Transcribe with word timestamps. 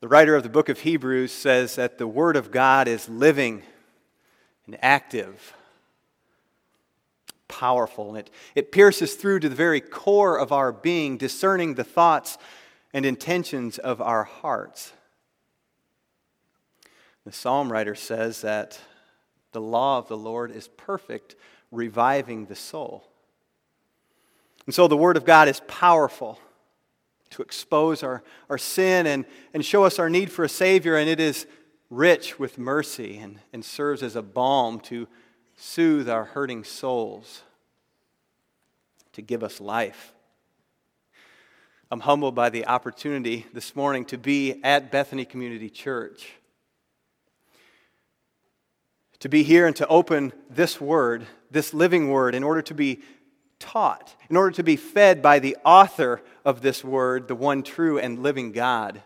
The 0.00 0.08
writer 0.08 0.36
of 0.36 0.42
the 0.42 0.50
book 0.50 0.68
of 0.68 0.80
Hebrews 0.80 1.32
says 1.32 1.76
that 1.76 1.96
the 1.96 2.06
Word 2.06 2.36
of 2.36 2.50
God 2.50 2.86
is 2.86 3.08
living 3.08 3.62
and 4.66 4.76
active, 4.82 5.54
powerful, 7.48 8.10
and 8.10 8.18
it, 8.18 8.30
it 8.54 8.72
pierces 8.72 9.14
through 9.14 9.40
to 9.40 9.48
the 9.48 9.54
very 9.54 9.80
core 9.80 10.38
of 10.38 10.52
our 10.52 10.70
being, 10.70 11.16
discerning 11.16 11.74
the 11.74 11.84
thoughts 11.84 12.36
and 12.92 13.06
intentions 13.06 13.78
of 13.78 14.02
our 14.02 14.24
hearts. 14.24 14.92
The 17.24 17.32
psalm 17.32 17.72
writer 17.72 17.94
says 17.94 18.42
that 18.42 18.78
the 19.52 19.62
law 19.62 19.98
of 19.98 20.08
the 20.08 20.16
Lord 20.16 20.50
is 20.50 20.68
perfect, 20.68 21.36
reviving 21.72 22.46
the 22.46 22.54
soul. 22.54 23.08
And 24.66 24.74
so 24.74 24.88
the 24.88 24.96
Word 24.96 25.16
of 25.16 25.24
God 25.24 25.48
is 25.48 25.60
powerful 25.66 26.38
to 27.30 27.42
expose 27.42 28.02
our, 28.02 28.22
our 28.48 28.58
sin 28.58 29.06
and, 29.06 29.24
and 29.52 29.64
show 29.64 29.84
us 29.84 29.98
our 29.98 30.08
need 30.08 30.30
for 30.30 30.44
a 30.44 30.48
Savior, 30.48 30.96
and 30.96 31.08
it 31.08 31.20
is 31.20 31.46
rich 31.90 32.38
with 32.38 32.58
mercy 32.58 33.18
and, 33.18 33.40
and 33.52 33.64
serves 33.64 34.02
as 34.02 34.16
a 34.16 34.22
balm 34.22 34.80
to 34.80 35.06
soothe 35.56 36.08
our 36.08 36.24
hurting 36.24 36.64
souls, 36.64 37.42
to 39.12 39.22
give 39.22 39.42
us 39.42 39.60
life. 39.60 40.12
I'm 41.90 42.00
humbled 42.00 42.34
by 42.34 42.50
the 42.50 42.66
opportunity 42.66 43.46
this 43.52 43.76
morning 43.76 44.04
to 44.06 44.18
be 44.18 44.60
at 44.64 44.90
Bethany 44.90 45.24
Community 45.24 45.70
Church. 45.70 46.32
To 49.20 49.28
be 49.28 49.44
here 49.44 49.66
and 49.66 49.76
to 49.76 49.86
open 49.86 50.32
this 50.50 50.80
word, 50.80 51.26
this 51.50 51.72
living 51.72 52.10
word, 52.10 52.34
in 52.34 52.42
order 52.42 52.60
to 52.62 52.74
be 52.74 53.00
taught, 53.58 54.14
in 54.28 54.36
order 54.36 54.52
to 54.52 54.62
be 54.62 54.76
fed 54.76 55.22
by 55.22 55.38
the 55.38 55.56
author 55.64 56.22
of 56.44 56.60
this 56.60 56.84
word, 56.84 57.28
the 57.28 57.34
one 57.34 57.62
true 57.62 57.98
and 57.98 58.22
living 58.22 58.52
God. 58.52 59.02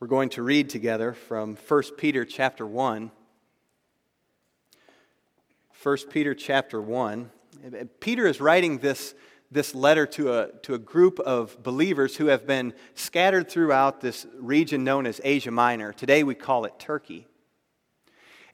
We're 0.00 0.08
going 0.08 0.30
to 0.30 0.42
read 0.42 0.68
together 0.68 1.12
from 1.12 1.56
1 1.56 1.82
Peter 1.96 2.24
chapter 2.24 2.66
1. 2.66 3.10
1 5.82 5.96
Peter 6.10 6.34
chapter 6.34 6.80
1. 6.80 7.30
Peter 8.00 8.26
is 8.26 8.40
writing 8.40 8.78
this, 8.78 9.14
this 9.50 9.74
letter 9.74 10.06
to 10.06 10.32
a, 10.32 10.48
to 10.62 10.74
a 10.74 10.78
group 10.78 11.20
of 11.20 11.62
believers 11.62 12.16
who 12.16 12.26
have 12.26 12.46
been 12.46 12.74
scattered 12.94 13.48
throughout 13.48 14.00
this 14.00 14.26
region 14.38 14.84
known 14.84 15.06
as 15.06 15.20
Asia 15.24 15.50
Minor. 15.50 15.92
Today 15.92 16.22
we 16.22 16.34
call 16.34 16.64
it 16.64 16.78
Turkey. 16.78 17.26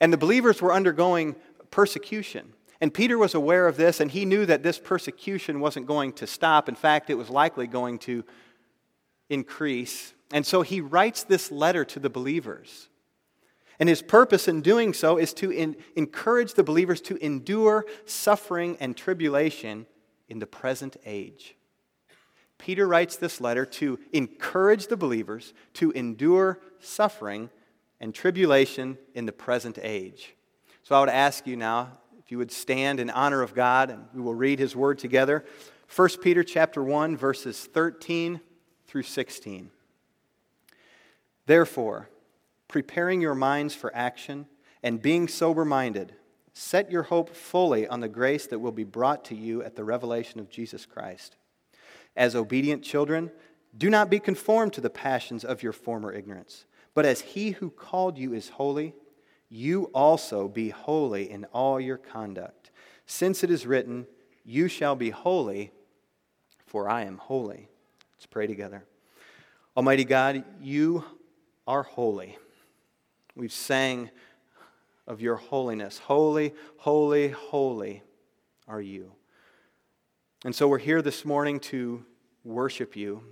And 0.01 0.13
the 0.13 0.19
believers 0.19 0.63
were 0.63 0.73
undergoing 0.73 1.37
persecution. 1.71 2.53
And 2.81 2.95
Peter 2.95 3.19
was 3.19 3.35
aware 3.35 3.69
of 3.69 3.77
this, 3.77 4.01
and 4.01 4.11
he 4.11 4.25
knew 4.25 4.47
that 4.47 4.63
this 4.63 4.79
persecution 4.79 5.61
wasn't 5.61 5.87
going 5.87 6.13
to 6.15 6.27
stop. 6.27 6.69
In 6.69 6.75
fact, 6.75 7.11
it 7.11 7.15
was 7.17 7.29
likely 7.29 7.67
going 7.67 7.99
to 8.01 8.25
increase. 9.29 10.15
And 10.33 10.47
so 10.47 10.63
he 10.63 10.81
writes 10.81 11.23
this 11.23 11.51
letter 11.53 11.85
to 11.85 11.99
the 11.99 12.09
believers. 12.09 12.89
And 13.79 13.89
his 13.89 14.03
purpose 14.03 14.49
in 14.49 14.61
doing 14.61 14.93
so 14.93 15.17
is 15.17 15.33
to 15.35 15.51
in, 15.51 15.77
encourage 15.97 16.55
the 16.55 16.63
believers 16.63 17.01
to 17.03 17.17
endure 17.25 17.87
suffering 18.05 18.77
and 18.81 18.97
tribulation 18.97 19.87
in 20.29 20.39
the 20.39 20.47
present 20.47 20.97
age. 21.05 21.57
Peter 22.59 22.87
writes 22.87 23.17
this 23.17 23.41
letter 23.41 23.65
to 23.65 23.99
encourage 24.13 24.89
the 24.89 24.97
believers 24.97 25.55
to 25.75 25.91
endure 25.93 26.61
suffering 26.79 27.49
and 28.01 28.15
tribulation 28.15 28.99
in 29.15 29.25
the 29.25 29.33
present 29.33 29.79
age. 29.83 30.35
So 30.83 30.95
I 30.95 31.01
would 31.01 31.09
ask 31.09 31.47
you 31.47 31.57
now 31.57 32.00
you 32.31 32.39
would 32.39 32.53
stand 32.53 33.01
in 33.01 33.11
honor 33.11 33.43
of 33.43 33.55
God 33.55 33.91
and 33.91 34.07
we 34.15 34.21
will 34.21 34.35
read 34.35 34.59
his 34.59 34.77
word 34.77 34.99
together. 34.99 35.45
1 35.95 36.09
Peter 36.23 36.45
chapter 36.45 36.83
1 36.83 37.17
verses 37.17 37.65
13 37.65 38.41
through 38.87 39.03
16. 39.03 39.71
Therefore, 41.47 42.09
preparing 42.69 43.21
your 43.21 43.35
minds 43.35 43.75
for 43.75 43.95
action 43.95 44.47
and 44.83 45.03
being 45.03 45.27
sober-minded, 45.27 46.15
set 46.53 46.91
your 46.91 47.05
hope 47.05 47.35
fully 47.35 47.89
on 47.89 48.01
the 48.01 48.09
grace 48.09 48.47
that 48.47 48.61
will 48.61 48.73
be 48.73 48.85
brought 48.85 49.25
to 49.25 49.35
you 49.35 49.63
at 49.63 49.75
the 49.75 49.85
revelation 49.85 50.39
of 50.39 50.49
Jesus 50.49 50.87
Christ. 50.87 51.37
As 52.17 52.37
obedient 52.37 52.83
children, 52.83 53.31
do 53.77 53.91
not 53.91 54.11
be 54.11 54.21
conformed 54.21 54.73
to 54.75 54.81
the 54.81 54.91
passions 54.91 55.45
of 55.45 55.63
your 55.63 55.73
former 55.73 56.13
ignorance, 56.13 56.67
but 56.95 57.05
as 57.05 57.21
he 57.21 57.53
who 57.53 57.71
called 57.71 58.19
you 58.19 58.33
is 58.33 58.51
holy, 58.51 58.95
you 59.51 59.91
also 59.93 60.49
be 60.49 60.71
holy 60.71 61.29
in 61.29 61.45
all 61.47 61.81
your 61.81 61.99
conduct, 61.99 62.71
since 63.05 63.43
it 63.43 63.51
is 63.51 63.67
written, 63.67 64.07
You 64.45 64.69
shall 64.69 64.95
be 64.95 65.11
holy, 65.11 65.73
for 66.67 66.89
I 66.89 67.03
am 67.03 67.19
holy. 67.19 67.69
Let's 68.15 68.27
pray 68.27 68.47
together. 68.47 68.85
Almighty 69.77 70.05
God, 70.05 70.45
you 70.61 71.05
are 71.67 71.83
holy. 71.83 72.39
We've 73.35 73.53
sang 73.53 74.11
of 75.07 75.21
your 75.21 75.37
holiness. 75.37 75.99
Holy, 75.99 76.55
holy, 76.77 77.29
holy 77.29 78.03
are 78.69 78.81
you. 78.81 79.13
And 80.45 80.55
so 80.55 80.69
we're 80.69 80.79
here 80.79 81.03
this 81.03 81.25
morning 81.25 81.59
to 81.61 82.05
worship 82.45 82.97
you, 82.97 83.23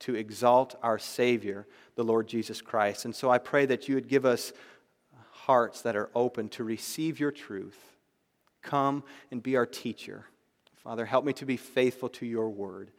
to 0.00 0.14
exalt 0.14 0.76
our 0.82 0.98
Savior, 0.98 1.66
the 1.96 2.04
Lord 2.04 2.28
Jesus 2.28 2.62
Christ. 2.62 3.04
And 3.04 3.14
so 3.14 3.28
I 3.28 3.38
pray 3.38 3.66
that 3.66 3.88
you 3.88 3.96
would 3.96 4.08
give 4.08 4.24
us 4.24 4.52
hearts 5.48 5.80
that 5.80 5.96
are 5.96 6.10
open 6.14 6.50
to 6.50 6.62
receive 6.62 7.18
your 7.18 7.32
truth. 7.32 7.78
Come 8.60 9.02
and 9.30 9.42
be 9.42 9.56
our 9.56 9.64
teacher. 9.64 10.26
Father, 10.76 11.06
help 11.06 11.24
me 11.24 11.32
to 11.34 11.46
be 11.46 11.56
faithful 11.56 12.10
to 12.10 12.26
your 12.26 12.50
word. 12.50 12.90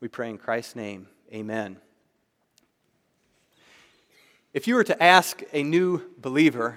We 0.00 0.08
pray 0.08 0.28
in 0.28 0.36
Christ's 0.36 0.76
name. 0.76 1.08
Amen. 1.32 1.78
If 4.52 4.68
you 4.68 4.74
were 4.74 4.84
to 4.84 5.02
ask 5.02 5.42
a 5.54 5.62
new 5.62 6.02
believer, 6.18 6.76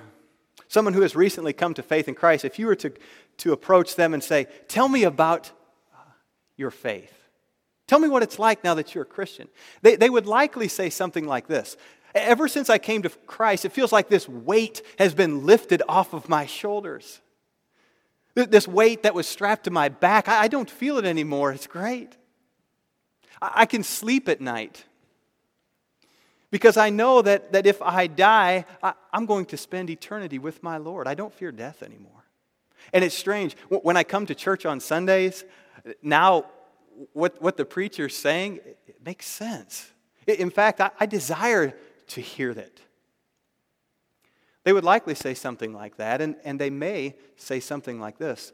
someone 0.70 0.94
who 0.94 1.02
has 1.02 1.14
recently 1.14 1.52
come 1.52 1.74
to 1.74 1.84
faith 1.84 2.08
in 2.08 2.16
Christ, 2.16 2.46
if 2.46 2.58
you 2.58 2.66
were 2.66 2.76
to, 2.76 2.94
to 3.40 3.52
approach 3.52 3.96
them 3.96 4.14
and 4.14 4.24
say, 4.24 4.48
Tell 4.70 4.88
me 4.88 5.04
about 5.04 5.52
uh, 5.94 6.00
your 6.56 6.72
faith, 6.72 7.14
tell 7.86 8.00
me 8.00 8.08
what 8.08 8.24
it's 8.24 8.40
like 8.40 8.64
now 8.64 8.76
that 8.76 8.96
you're 8.96 9.04
a 9.04 9.06
Christian, 9.06 9.50
they, 9.82 9.98
they 9.98 10.10
would 10.10 10.26
likely 10.26 10.70
say 10.70 10.90
something 10.90 11.28
like 11.28 11.48
this 11.48 11.76
Ever 12.18 12.48
since 12.48 12.70
I 12.70 12.78
came 12.78 13.04
to 13.04 13.10
Christ, 13.10 13.66
it 13.66 13.72
feels 13.72 13.92
like 13.92 14.10
this 14.10 14.28
weight 14.28 14.82
has 15.00 15.14
been 15.14 15.46
lifted 15.46 15.82
off 15.88 16.14
of 16.14 16.30
my 16.30 16.46
shoulders. 16.46 17.22
This 18.36 18.68
weight 18.68 19.04
that 19.04 19.16
was 19.16 19.28
strapped 19.28 19.64
to 19.64 19.72
my 19.72 19.90
back, 19.90 20.28
I 20.28 20.48
don't 20.48 20.70
feel 20.70 20.98
it 20.98 21.06
anymore. 21.06 21.52
It's 21.52 21.68
great. 21.68 22.16
I 23.42 23.66
can 23.66 23.84
sleep 23.84 24.30
at 24.30 24.42
night 24.42 24.86
because 26.50 26.78
I 26.78 26.90
know 26.90 27.22
that, 27.22 27.52
that 27.54 27.66
if 27.66 27.82
I 27.82 28.08
die, 28.08 28.66
I, 28.82 28.94
I'm 29.12 29.26
going 29.26 29.46
to 29.48 29.58
spend 29.58 29.90
eternity 29.90 30.40
with 30.40 30.64
my 30.64 30.78
Lord. 30.78 31.08
I 31.08 31.14
don't 31.14 31.34
fear 31.34 31.52
death 31.52 31.84
anymore. 31.84 32.12
And 32.94 33.04
it's 33.04 33.16
strange. 33.16 33.56
When 33.70 33.98
I 33.98 34.04
come 34.04 34.26
to 34.28 34.36
church 34.36 34.66
on 34.66 34.80
Sundays, 34.80 35.44
now 36.02 36.46
what, 37.14 37.42
what 37.42 37.58
the 37.58 37.66
preacher's 37.66 38.16
saying, 38.16 38.60
it 38.88 39.04
makes 39.04 39.28
sense. 39.28 39.92
In 40.26 40.50
fact, 40.50 40.82
I, 40.82 40.92
I 41.00 41.06
desire 41.06 41.76
to 42.07 42.22
hear 42.22 42.53
that. 42.53 42.79
They 44.63 44.73
would 44.73 44.84
likely 44.84 45.16
say 45.16 45.34
something 45.34 45.73
like 45.73 45.97
that, 45.97 46.22
and, 46.22 46.35
and 46.44 46.59
they 46.59 46.69
may 46.69 47.16
say 47.38 47.59
something 47.59 48.00
like 48.00 48.18
this 48.18 48.51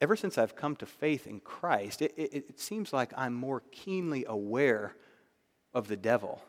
Ever 0.00 0.16
since 0.16 0.36
I've 0.36 0.54
come 0.54 0.76
to 0.76 0.86
faith 0.86 1.26
in 1.26 1.40
Christ, 1.40 2.02
it, 2.02 2.12
it, 2.16 2.34
it 2.34 2.60
seems 2.60 2.92
like 2.92 3.12
I'm 3.16 3.32
more 3.32 3.62
keenly 3.72 4.26
aware 4.28 4.94
of 5.72 5.88
the 5.88 5.96
devil. 5.96 6.42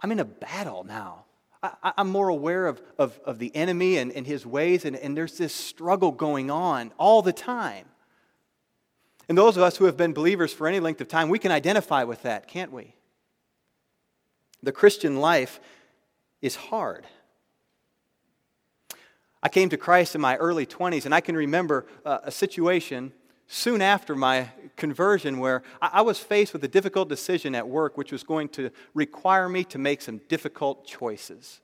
I'm 0.00 0.10
in 0.10 0.20
a 0.20 0.24
battle 0.24 0.84
now. 0.84 1.26
I, 1.62 1.92
am 1.98 2.08
more 2.08 2.28
aware 2.28 2.66
of, 2.66 2.82
of, 2.98 3.20
of, 3.24 3.38
the 3.38 3.54
enemy 3.54 3.98
and, 3.98 4.10
and 4.10 4.26
his 4.26 4.44
ways, 4.44 4.84
and, 4.84 4.96
and 4.96 5.16
there's 5.16 5.38
this 5.38 5.54
struggle 5.54 6.10
going 6.10 6.50
on 6.50 6.92
all 6.98 7.22
the 7.22 7.32
time. 7.32 7.86
And 9.28 9.38
those 9.38 9.56
of 9.56 9.62
us 9.62 9.76
who 9.76 9.84
have 9.84 9.96
been 9.96 10.12
believers 10.12 10.52
for 10.52 10.66
any 10.66 10.80
length 10.80 11.00
of 11.00 11.08
time, 11.08 11.28
we 11.28 11.38
can 11.38 11.52
identify 11.52 12.04
with 12.04 12.22
that, 12.22 12.48
can't 12.48 12.72
we? 12.72 12.94
The 14.62 14.72
Christian 14.72 15.20
life 15.20 15.60
is 16.40 16.56
hard. 16.56 17.06
I 19.42 19.48
came 19.48 19.68
to 19.70 19.76
Christ 19.76 20.14
in 20.14 20.20
my 20.20 20.36
early 20.36 20.66
20s, 20.66 21.04
and 21.04 21.14
I 21.14 21.20
can 21.20 21.36
remember 21.36 21.86
uh, 22.04 22.18
a 22.24 22.30
situation 22.30 23.12
soon 23.48 23.82
after 23.82 24.14
my 24.14 24.48
conversion 24.76 25.38
where 25.38 25.62
I 25.80 26.00
was 26.02 26.18
faced 26.18 26.52
with 26.52 26.64
a 26.64 26.68
difficult 26.68 27.08
decision 27.08 27.54
at 27.54 27.68
work, 27.68 27.98
which 27.98 28.12
was 28.12 28.22
going 28.22 28.48
to 28.50 28.70
require 28.94 29.48
me 29.48 29.64
to 29.64 29.78
make 29.78 30.00
some 30.00 30.18
difficult 30.28 30.86
choices. 30.86 31.60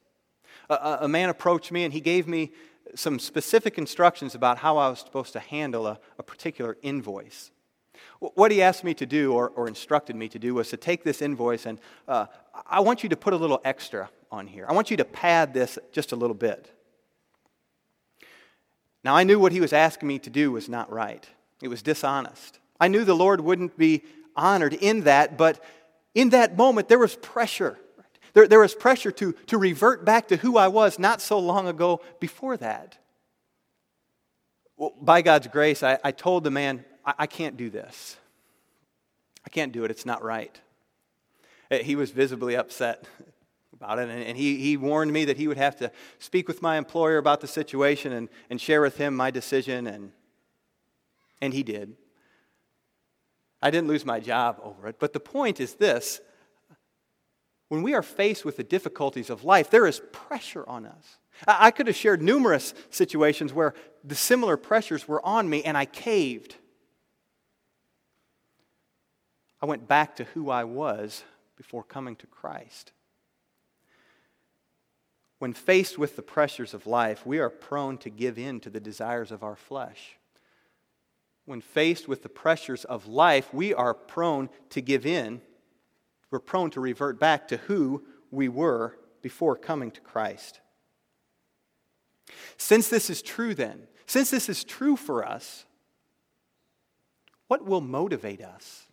A, 0.69 0.99
a 1.02 1.08
man 1.08 1.28
approached 1.28 1.72
me 1.72 1.84
and 1.84 1.93
he 1.93 2.00
gave 2.00 2.28
me 2.28 2.52
some 2.94 3.19
specific 3.19 3.79
instructions 3.79 4.35
about 4.35 4.58
how 4.58 4.79
I 4.79 4.88
was 4.88 5.00
supposed 5.00 5.32
to 5.35 5.40
handle 5.40 5.87
a, 5.87 5.99
a 6.19 6.23
particular 6.23 6.76
invoice. 6.82 7.50
What 8.20 8.50
he 8.50 8.62
asked 8.62 8.85
me 8.85 8.94
to 8.94 9.06
do, 9.06 9.32
or, 9.32 9.50
or, 9.50 9.69
instructed 9.69 10.17
me 10.17 10.29
to 10.29 10.38
do, 10.38 10.55
was 10.55 10.70
to 10.70 10.76
take 10.76 11.05
this 11.05 11.23
invoice 11.23 11.67
and 11.67 11.79
uh, 12.06 12.26
I 12.67 12.81
want 12.81 13.02
you 13.02 13.08
to 13.11 13.17
put 13.17 13.32
a 13.32 13.37
little 13.37 13.61
extra 13.64 14.11
on 14.31 14.46
here. 14.46 14.67
I 14.69 14.73
want 14.73 14.90
you 14.90 14.96
to 14.99 15.05
pad 15.05 15.55
this 15.55 15.79
just 15.93 16.12
a 16.12 16.17
little 16.17 16.35
bit. 16.35 16.73
Now, 19.05 19.14
I 19.14 19.25
knew 19.25 19.38
what 19.38 19.52
he 19.52 19.61
was 19.61 19.73
asking 19.73 20.08
me 20.08 20.19
to 20.20 20.31
do 20.31 20.52
was 20.52 20.69
not 20.69 20.91
right, 20.93 21.29
it 21.62 21.69
was 21.69 21.82
dishonest. 21.82 22.58
I 22.81 22.88
knew 22.88 23.05
the 23.05 23.14
Lord 23.14 23.41
wouldn't 23.41 23.76
be 23.76 24.05
honored 24.37 24.75
in 24.75 25.02
that, 25.02 25.37
but 25.37 25.62
in 26.14 26.31
that 26.31 26.56
moment, 26.56 26.88
there 26.88 26.99
was 26.99 27.17
pressure. 27.17 27.79
There, 28.46 28.61
was 28.61 28.75
pressure 28.75 29.11
to, 29.12 29.32
to 29.32 29.58
revert 29.58 30.05
back 30.05 30.29
to 30.29 30.37
who 30.37 30.56
I 30.56 30.69
was 30.69 30.99
not 30.99 31.20
so 31.20 31.38
long 31.38 31.67
ago 31.67 32.00
before 32.20 32.56
that. 32.58 32.99
Well, 34.76 34.94
by 35.00 35.23
God's 35.23 35.49
grace, 35.49 35.82
I, 35.82 35.99
I 36.05 36.12
told 36.12 36.44
the 36.44 36.50
man, 36.50 36.85
I, 37.05 37.14
I 37.20 37.26
can't 37.26 37.56
do 37.56 37.70
this. 37.70 38.17
I 39.44 39.50
can't 39.50 39.73
do 39.73 39.85
it. 39.85 39.90
It's 39.90 40.06
not 40.06 40.23
right. 40.23 40.58
Uh, 41.70 41.79
he 41.79 41.96
was 41.96 42.11
visibly 42.11 42.55
upset 42.55 43.05
about 43.73 43.99
it, 43.99 44.08
and, 44.08 44.23
and 44.23 44.37
he, 44.37 44.58
he 44.58 44.76
warned 44.76 45.12
me 45.12 45.25
that 45.25 45.37
he 45.37 45.49
would 45.49 45.56
have 45.56 45.76
to 45.76 45.91
speak 46.19 46.49
with 46.49 46.62
my 46.62 46.76
employer 46.76 47.19
about 47.19 47.41
the 47.41 47.46
situation 47.46 48.12
and, 48.12 48.29
and 48.50 48.61
share 48.61 48.81
with 48.81 48.96
him 48.96 49.17
my 49.17 49.31
decision, 49.31 49.87
and, 49.87 50.12
and 51.41 51.55
he 51.55 51.62
did. 51.62 51.96
I 53.61 53.70
didn't 53.70 53.88
lose 53.88 54.05
my 54.05 54.20
job 54.20 54.61
over 54.62 54.87
it, 54.87 54.96
but 54.99 55.12
the 55.12 55.20
point 55.20 55.61
is 55.61 55.75
this 55.75 56.20
when 57.69 57.82
we 57.82 57.94
are 57.94 58.03
faced 58.03 58.44
with 58.44 58.56
the 58.56 58.65
difficulties 58.65 59.31
of 59.31 59.44
life, 59.44 59.70
there 59.70 59.87
is 59.87 60.00
pressure 60.12 60.67
on 60.69 60.87
us. 60.87 61.19
I 61.47 61.70
could 61.70 61.87
have 61.87 61.97
shared 61.97 62.23
numerous 62.23 62.75
situations 62.91 63.53
where 63.53 63.75
the 64.03 64.15
similar 64.15 64.56
pressures 64.56 65.06
were 65.06 65.25
on 65.25 65.49
me 65.49 65.62
and 65.62 65.76
I 65.76 65.85
caved. 65.85 66.56
I 69.61 69.67
went 69.67 69.87
back 69.87 70.17
to 70.17 70.25
who 70.25 70.50
I 70.50 70.65
was 70.65 71.25
before 71.56 71.82
coming 71.82 72.17
to 72.17 72.26
Christ. 72.26 72.93
When 75.38 75.53
faced 75.53 75.99
with 75.99 76.17
the 76.17 76.23
pressures 76.23 76.75
of 76.75 76.87
life, 76.87 77.25
we 77.25 77.38
are 77.38 77.50
prone 77.50 77.99
to 77.99 78.11
give 78.11 78.38
in 78.38 78.61
to 78.61 78.70
the 78.70 78.81
desires 78.81 79.31
of 79.31 79.44
our 79.44 79.56
flesh. 79.56 80.17
When 81.44 81.61
faced 81.61 82.09
with 82.09 82.23
the 82.23 82.29
pressures 82.29 82.85
of 82.85 83.06
life, 83.06 83.55
we 83.55 83.73
are 83.73 83.94
prone 83.94 84.50
to 84.70 84.81
give 84.81 85.06
in 85.06 85.41
we're 86.30 86.38
prone 86.40 86.70
to 86.70 86.80
revert 86.80 87.19
back 87.19 87.48
to 87.48 87.56
who 87.56 88.04
we 88.30 88.48
were 88.48 88.98
before 89.22 89.56
coming 89.56 89.90
to 89.92 90.00
Christ. 90.00 90.60
Since 92.56 92.88
this 92.88 93.10
is 93.10 93.22
true, 93.22 93.54
then, 93.54 93.88
since 94.06 94.30
this 94.30 94.48
is 94.48 94.64
true 94.64 94.96
for 94.96 95.25
us, 95.25 95.64
what 97.46 97.64
will 97.64 97.80
motivate 97.80 98.42
us? 98.42 98.86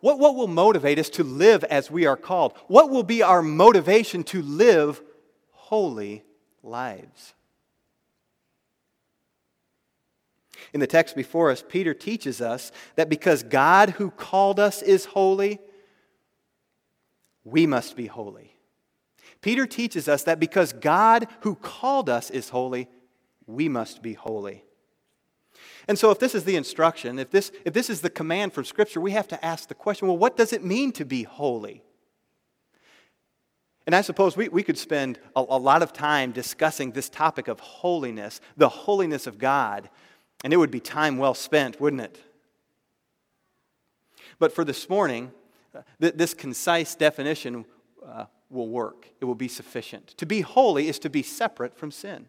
What, 0.00 0.18
what 0.18 0.36
will 0.36 0.48
motivate 0.48 0.98
us 0.98 1.10
to 1.10 1.24
live 1.24 1.64
as 1.64 1.90
we 1.90 2.06
are 2.06 2.16
called? 2.16 2.54
What 2.68 2.90
will 2.90 3.02
be 3.02 3.22
our 3.22 3.42
motivation 3.42 4.22
to 4.24 4.42
live 4.42 5.02
holy 5.50 6.24
lives? 6.62 7.34
In 10.72 10.80
the 10.80 10.86
text 10.86 11.16
before 11.16 11.50
us, 11.50 11.64
Peter 11.66 11.94
teaches 11.94 12.40
us 12.40 12.72
that 12.96 13.08
because 13.08 13.42
God 13.42 13.90
who 13.90 14.10
called 14.10 14.60
us 14.60 14.82
is 14.82 15.06
holy, 15.06 15.58
we 17.44 17.66
must 17.66 17.96
be 17.96 18.06
holy. 18.06 18.54
Peter 19.40 19.66
teaches 19.66 20.08
us 20.08 20.24
that 20.24 20.40
because 20.40 20.72
God 20.72 21.28
who 21.40 21.54
called 21.54 22.08
us 22.08 22.30
is 22.30 22.48
holy, 22.48 22.88
we 23.46 23.68
must 23.68 24.02
be 24.02 24.14
holy. 24.14 24.64
And 25.86 25.98
so, 25.98 26.10
if 26.10 26.18
this 26.18 26.34
is 26.34 26.44
the 26.44 26.56
instruction, 26.56 27.18
if 27.18 27.30
this, 27.30 27.50
if 27.64 27.72
this 27.72 27.88
is 27.88 28.02
the 28.02 28.10
command 28.10 28.52
from 28.52 28.64
Scripture, 28.64 29.00
we 29.00 29.12
have 29.12 29.28
to 29.28 29.44
ask 29.44 29.68
the 29.68 29.74
question 29.74 30.06
well, 30.06 30.18
what 30.18 30.36
does 30.36 30.52
it 30.52 30.62
mean 30.62 30.92
to 30.92 31.04
be 31.04 31.22
holy? 31.22 31.82
And 33.86 33.96
I 33.96 34.02
suppose 34.02 34.36
we, 34.36 34.50
we 34.50 34.62
could 34.62 34.76
spend 34.76 35.18
a, 35.34 35.40
a 35.40 35.56
lot 35.56 35.82
of 35.82 35.94
time 35.94 36.30
discussing 36.32 36.92
this 36.92 37.08
topic 37.08 37.48
of 37.48 37.58
holiness, 37.60 38.42
the 38.54 38.68
holiness 38.68 39.26
of 39.26 39.38
God. 39.38 39.88
And 40.44 40.52
it 40.52 40.56
would 40.56 40.70
be 40.70 40.80
time 40.80 41.18
well 41.18 41.34
spent, 41.34 41.80
wouldn't 41.80 42.02
it? 42.02 42.20
But 44.38 44.52
for 44.52 44.64
this 44.64 44.88
morning, 44.88 45.32
uh, 45.74 45.82
th- 46.00 46.14
this 46.14 46.34
concise 46.34 46.94
definition 46.94 47.64
uh, 48.06 48.26
will 48.50 48.68
work. 48.68 49.08
It 49.20 49.24
will 49.24 49.34
be 49.34 49.48
sufficient. 49.48 50.08
To 50.18 50.26
be 50.26 50.40
holy 50.40 50.88
is 50.88 50.98
to 51.00 51.10
be 51.10 51.22
separate 51.22 51.76
from 51.76 51.90
sin. 51.90 52.28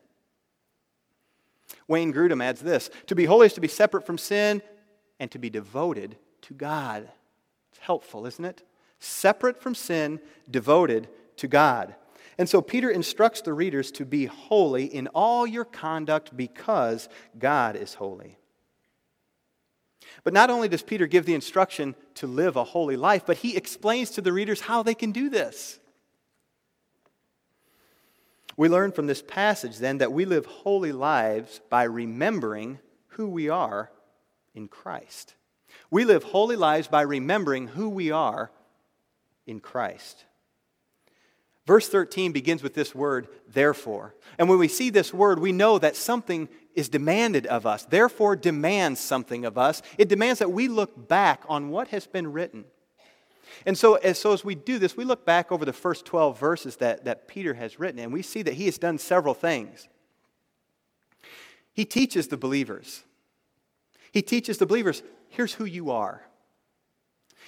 Wayne 1.87 2.13
Grudem 2.13 2.43
adds 2.43 2.61
this 2.61 2.89
To 3.07 3.15
be 3.15 3.25
holy 3.25 3.45
is 3.45 3.53
to 3.53 3.61
be 3.61 3.67
separate 3.67 4.05
from 4.05 4.17
sin 4.17 4.61
and 5.19 5.29
to 5.31 5.39
be 5.39 5.49
devoted 5.49 6.17
to 6.43 6.53
God. 6.53 7.09
It's 7.71 7.79
helpful, 7.79 8.25
isn't 8.25 8.43
it? 8.43 8.63
Separate 8.99 9.61
from 9.61 9.75
sin, 9.75 10.19
devoted 10.49 11.07
to 11.37 11.47
God. 11.47 11.95
And 12.39 12.47
so 12.47 12.61
Peter 12.61 12.89
instructs 12.89 13.41
the 13.41 13.51
readers 13.51 13.91
to 13.91 14.05
be 14.05 14.25
holy 14.25 14.85
in 14.85 15.07
all 15.07 15.45
your 15.45 15.65
conduct 15.65 16.35
because 16.37 17.09
God 17.37 17.75
is 17.75 17.95
holy. 17.95 18.37
But 20.23 20.31
not 20.31 20.49
only 20.49 20.69
does 20.69 20.81
Peter 20.81 21.05
give 21.05 21.25
the 21.25 21.33
instruction 21.33 21.95
to 22.15 22.27
live 22.27 22.55
a 22.55 22.63
holy 22.63 22.95
life, 22.95 23.23
but 23.25 23.37
he 23.37 23.57
explains 23.57 24.11
to 24.11 24.21
the 24.21 24.31
readers 24.31 24.61
how 24.61 24.83
they 24.83 24.93
can 24.93 25.11
do 25.11 25.29
this. 25.29 25.81
We 28.55 28.69
learn 28.69 28.93
from 28.93 29.07
this 29.07 29.21
passage 29.21 29.77
then 29.77 29.97
that 29.97 30.13
we 30.13 30.23
live 30.23 30.45
holy 30.45 30.93
lives 30.93 31.59
by 31.69 31.83
remembering 31.83 32.79
who 33.07 33.27
we 33.27 33.49
are 33.49 33.91
in 34.55 34.69
Christ. 34.69 35.35
We 35.91 36.05
live 36.05 36.23
holy 36.23 36.55
lives 36.55 36.87
by 36.87 37.01
remembering 37.01 37.67
who 37.67 37.89
we 37.89 38.11
are 38.11 38.49
in 39.45 39.59
Christ. 39.59 40.23
Verse 41.69 41.87
13 41.87 42.31
begins 42.31 42.63
with 42.63 42.73
this 42.73 42.95
word, 42.95 43.27
therefore. 43.47 44.15
And 44.39 44.49
when 44.49 44.57
we 44.57 44.67
see 44.67 44.89
this 44.89 45.13
word, 45.13 45.37
we 45.37 45.51
know 45.51 45.77
that 45.77 45.95
something 45.95 46.49
is 46.73 46.89
demanded 46.89 47.45
of 47.45 47.67
us. 47.67 47.85
Therefore, 47.85 48.35
demands 48.35 48.99
something 48.99 49.45
of 49.45 49.55
us. 49.55 49.83
It 49.99 50.09
demands 50.09 50.39
that 50.39 50.51
we 50.51 50.67
look 50.67 51.07
back 51.07 51.43
on 51.47 51.69
what 51.69 51.89
has 51.89 52.07
been 52.07 52.31
written. 52.31 52.65
And 53.67 53.77
so 53.77 53.97
as, 53.97 54.17
so, 54.17 54.33
as 54.33 54.43
we 54.43 54.55
do 54.55 54.79
this, 54.79 54.97
we 54.97 55.03
look 55.05 55.27
back 55.27 55.51
over 55.51 55.63
the 55.63 55.71
first 55.71 56.07
12 56.07 56.39
verses 56.39 56.77
that, 56.77 57.05
that 57.05 57.27
Peter 57.27 57.53
has 57.53 57.79
written, 57.79 57.99
and 57.99 58.11
we 58.11 58.23
see 58.23 58.41
that 58.41 58.55
he 58.55 58.65
has 58.65 58.79
done 58.79 58.97
several 58.97 59.35
things. 59.35 59.87
He 61.71 61.85
teaches 61.85 62.29
the 62.29 62.37
believers. 62.37 63.03
He 64.11 64.23
teaches 64.23 64.57
the 64.57 64.65
believers 64.65 65.03
here's 65.27 65.53
who 65.53 65.65
you 65.65 65.91
are. 65.91 66.23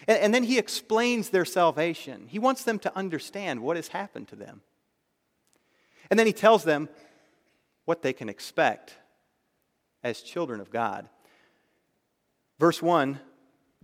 And, 0.08 0.18
and 0.18 0.34
then 0.34 0.44
he 0.44 0.58
explains 0.58 1.30
their 1.30 1.46
salvation. 1.46 2.28
He 2.28 2.40
wants 2.40 2.64
them 2.64 2.80
to 2.80 2.96
understand 2.96 3.62
what 3.62 3.76
has 3.76 3.90
happened 3.90 4.28
to 4.30 4.36
them. 4.36 4.62
And 6.10 6.20
then 6.20 6.28
he 6.28 6.34
tells 6.34 6.64
them 6.64 6.90
what 7.86 8.02
they 8.02 8.14
can 8.14 8.30
expect 8.30 8.96
as 10.04 10.22
children 10.22 10.60
of 10.60 10.70
God. 10.70 11.08
Verse 12.60 12.82
1, 12.82 13.20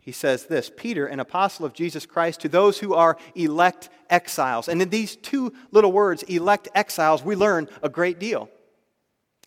he 0.01 0.12
says 0.12 0.46
this 0.46 0.72
Peter, 0.75 1.06
an 1.06 1.20
apostle 1.20 1.65
of 1.65 1.74
Jesus 1.74 2.06
Christ, 2.06 2.42
to 2.42 2.50
those 2.50 2.80
who 2.80 2.94
are 2.94 3.18
elect 3.36 3.89
exiles. 4.10 4.68
And 4.68 4.82
in 4.82 4.89
these 4.89 5.15
two 5.15 5.53
little 5.72 5.92
words, 5.92 6.24
elect 6.24 6.70
exiles, 6.75 7.24
we 7.24 7.36
learn 7.36 7.68
a 7.82 7.89
great 7.89 8.20
deal. 8.20 8.50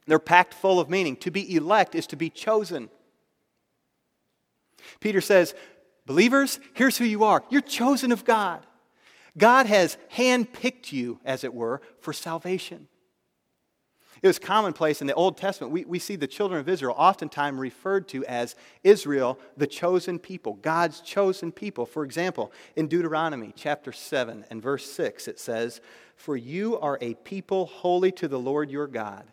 They're 0.06 0.18
packed 0.18 0.54
full 0.54 0.80
of 0.80 0.90
meaning. 0.90 1.16
To 1.16 1.30
be 1.30 1.54
elect 1.54 1.94
is 1.94 2.06
to 2.08 2.16
be 2.16 2.30
chosen. 2.30 2.90
Peter 4.98 5.20
says, 5.20 5.54
Believers, 6.10 6.58
here's 6.74 6.98
who 6.98 7.04
you 7.04 7.22
are 7.22 7.44
you're 7.50 7.60
chosen 7.60 8.10
of 8.10 8.24
God. 8.24 8.66
God 9.38 9.66
has 9.66 9.96
handpicked 10.12 10.90
you, 10.90 11.20
as 11.24 11.44
it 11.44 11.54
were, 11.54 11.80
for 12.00 12.12
salvation. 12.12 12.88
It 14.20 14.26
was 14.26 14.40
commonplace 14.40 15.00
in 15.00 15.06
the 15.06 15.14
Old 15.14 15.36
Testament. 15.36 15.72
We, 15.72 15.84
we 15.84 16.00
see 16.00 16.16
the 16.16 16.26
children 16.26 16.58
of 16.58 16.68
Israel 16.68 16.96
oftentimes 16.98 17.60
referred 17.60 18.08
to 18.08 18.24
as 18.26 18.56
Israel, 18.82 19.38
the 19.56 19.68
chosen 19.68 20.18
people, 20.18 20.54
God's 20.54 21.00
chosen 21.00 21.52
people. 21.52 21.86
For 21.86 22.02
example, 22.02 22.50
in 22.74 22.88
Deuteronomy 22.88 23.52
chapter 23.54 23.92
7 23.92 24.46
and 24.50 24.60
verse 24.60 24.90
6, 24.90 25.28
it 25.28 25.38
says, 25.38 25.80
For 26.16 26.36
you 26.36 26.76
are 26.80 26.98
a 27.00 27.14
people 27.14 27.66
holy 27.66 28.10
to 28.10 28.26
the 28.26 28.40
Lord 28.40 28.68
your 28.68 28.88
God. 28.88 29.26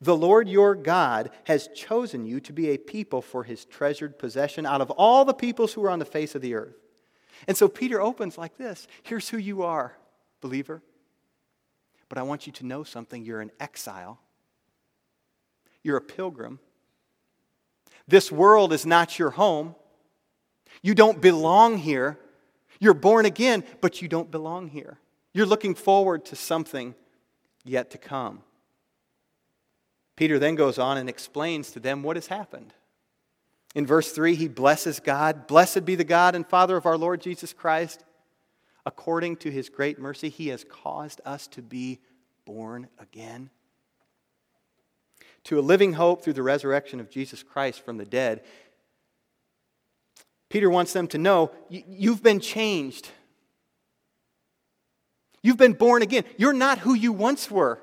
The 0.00 0.16
Lord 0.16 0.48
your 0.48 0.74
God 0.74 1.30
has 1.44 1.68
chosen 1.68 2.26
you 2.26 2.40
to 2.40 2.52
be 2.52 2.70
a 2.70 2.78
people 2.78 3.22
for 3.22 3.44
his 3.44 3.64
treasured 3.64 4.18
possession 4.18 4.66
out 4.66 4.80
of 4.80 4.90
all 4.90 5.24
the 5.24 5.34
peoples 5.34 5.72
who 5.72 5.84
are 5.84 5.90
on 5.90 5.98
the 5.98 6.04
face 6.04 6.34
of 6.34 6.42
the 6.42 6.54
earth. 6.54 6.76
And 7.46 7.56
so 7.56 7.68
Peter 7.68 8.00
opens 8.00 8.38
like 8.38 8.56
this 8.56 8.86
Here's 9.02 9.28
who 9.28 9.38
you 9.38 9.62
are, 9.62 9.96
believer. 10.40 10.82
But 12.08 12.18
I 12.18 12.22
want 12.22 12.46
you 12.46 12.52
to 12.54 12.66
know 12.66 12.84
something 12.84 13.24
you're 13.24 13.40
an 13.40 13.50
exile, 13.58 14.20
you're 15.82 15.96
a 15.96 16.02
pilgrim. 16.02 16.60
This 18.08 18.30
world 18.30 18.72
is 18.72 18.86
not 18.86 19.18
your 19.18 19.30
home. 19.30 19.74
You 20.80 20.94
don't 20.94 21.20
belong 21.20 21.78
here. 21.78 22.18
You're 22.78 22.94
born 22.94 23.26
again, 23.26 23.64
but 23.80 24.00
you 24.00 24.06
don't 24.06 24.30
belong 24.30 24.68
here. 24.68 25.00
You're 25.32 25.46
looking 25.46 25.74
forward 25.74 26.24
to 26.26 26.36
something 26.36 26.94
yet 27.64 27.90
to 27.90 27.98
come. 27.98 28.42
Peter 30.16 30.38
then 30.38 30.54
goes 30.54 30.78
on 30.78 30.96
and 30.96 31.08
explains 31.08 31.70
to 31.70 31.80
them 31.80 32.02
what 32.02 32.16
has 32.16 32.26
happened. 32.26 32.72
In 33.74 33.86
verse 33.86 34.12
3, 34.12 34.34
he 34.34 34.48
blesses 34.48 34.98
God. 34.98 35.46
Blessed 35.46 35.84
be 35.84 35.94
the 35.94 36.04
God 36.04 36.34
and 36.34 36.46
Father 36.46 36.76
of 36.76 36.86
our 36.86 36.96
Lord 36.96 37.20
Jesus 37.20 37.52
Christ. 37.52 38.04
According 38.86 39.36
to 39.38 39.50
his 39.50 39.68
great 39.68 39.98
mercy, 39.98 40.28
he 40.28 40.48
has 40.48 40.64
caused 40.64 41.20
us 41.24 41.46
to 41.48 41.62
be 41.62 42.00
born 42.46 42.88
again 42.98 43.50
to 45.46 45.60
a 45.60 45.60
living 45.60 45.92
hope 45.92 46.22
through 46.22 46.32
the 46.32 46.42
resurrection 46.42 46.98
of 46.98 47.08
Jesus 47.08 47.44
Christ 47.44 47.84
from 47.84 47.98
the 47.98 48.04
dead. 48.04 48.42
Peter 50.48 50.68
wants 50.68 50.92
them 50.92 51.06
to 51.08 51.18
know 51.18 51.52
you've 51.68 52.22
been 52.22 52.40
changed. 52.40 53.08
You've 55.42 55.56
been 55.56 55.74
born 55.74 56.02
again. 56.02 56.24
You're 56.36 56.52
not 56.52 56.78
who 56.78 56.94
you 56.94 57.12
once 57.12 57.48
were. 57.48 57.80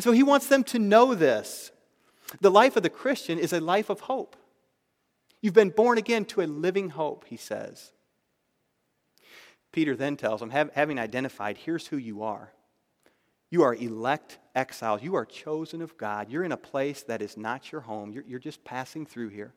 And 0.00 0.04
so 0.04 0.12
he 0.12 0.22
wants 0.22 0.46
them 0.46 0.64
to 0.64 0.78
know 0.78 1.14
this. 1.14 1.72
The 2.40 2.50
life 2.50 2.74
of 2.74 2.82
the 2.82 2.88
Christian 2.88 3.38
is 3.38 3.52
a 3.52 3.60
life 3.60 3.90
of 3.90 4.00
hope. 4.00 4.34
You've 5.42 5.52
been 5.52 5.68
born 5.68 5.98
again 5.98 6.24
to 6.24 6.40
a 6.40 6.46
living 6.46 6.88
hope, 6.88 7.26
he 7.28 7.36
says. 7.36 7.92
Peter 9.72 9.94
then 9.94 10.16
tells 10.16 10.40
them, 10.40 10.48
having 10.48 10.98
identified, 10.98 11.58
here's 11.58 11.88
who 11.88 11.98
you 11.98 12.22
are. 12.22 12.50
You 13.50 13.62
are 13.62 13.74
elect 13.74 14.38
exiles. 14.54 15.02
You 15.02 15.16
are 15.16 15.26
chosen 15.26 15.82
of 15.82 15.98
God. 15.98 16.30
You're 16.30 16.44
in 16.44 16.52
a 16.52 16.56
place 16.56 17.02
that 17.02 17.20
is 17.20 17.36
not 17.36 17.70
your 17.70 17.82
home. 17.82 18.10
You're, 18.10 18.24
you're 18.26 18.38
just 18.38 18.64
passing 18.64 19.04
through 19.04 19.28
here. 19.28 19.52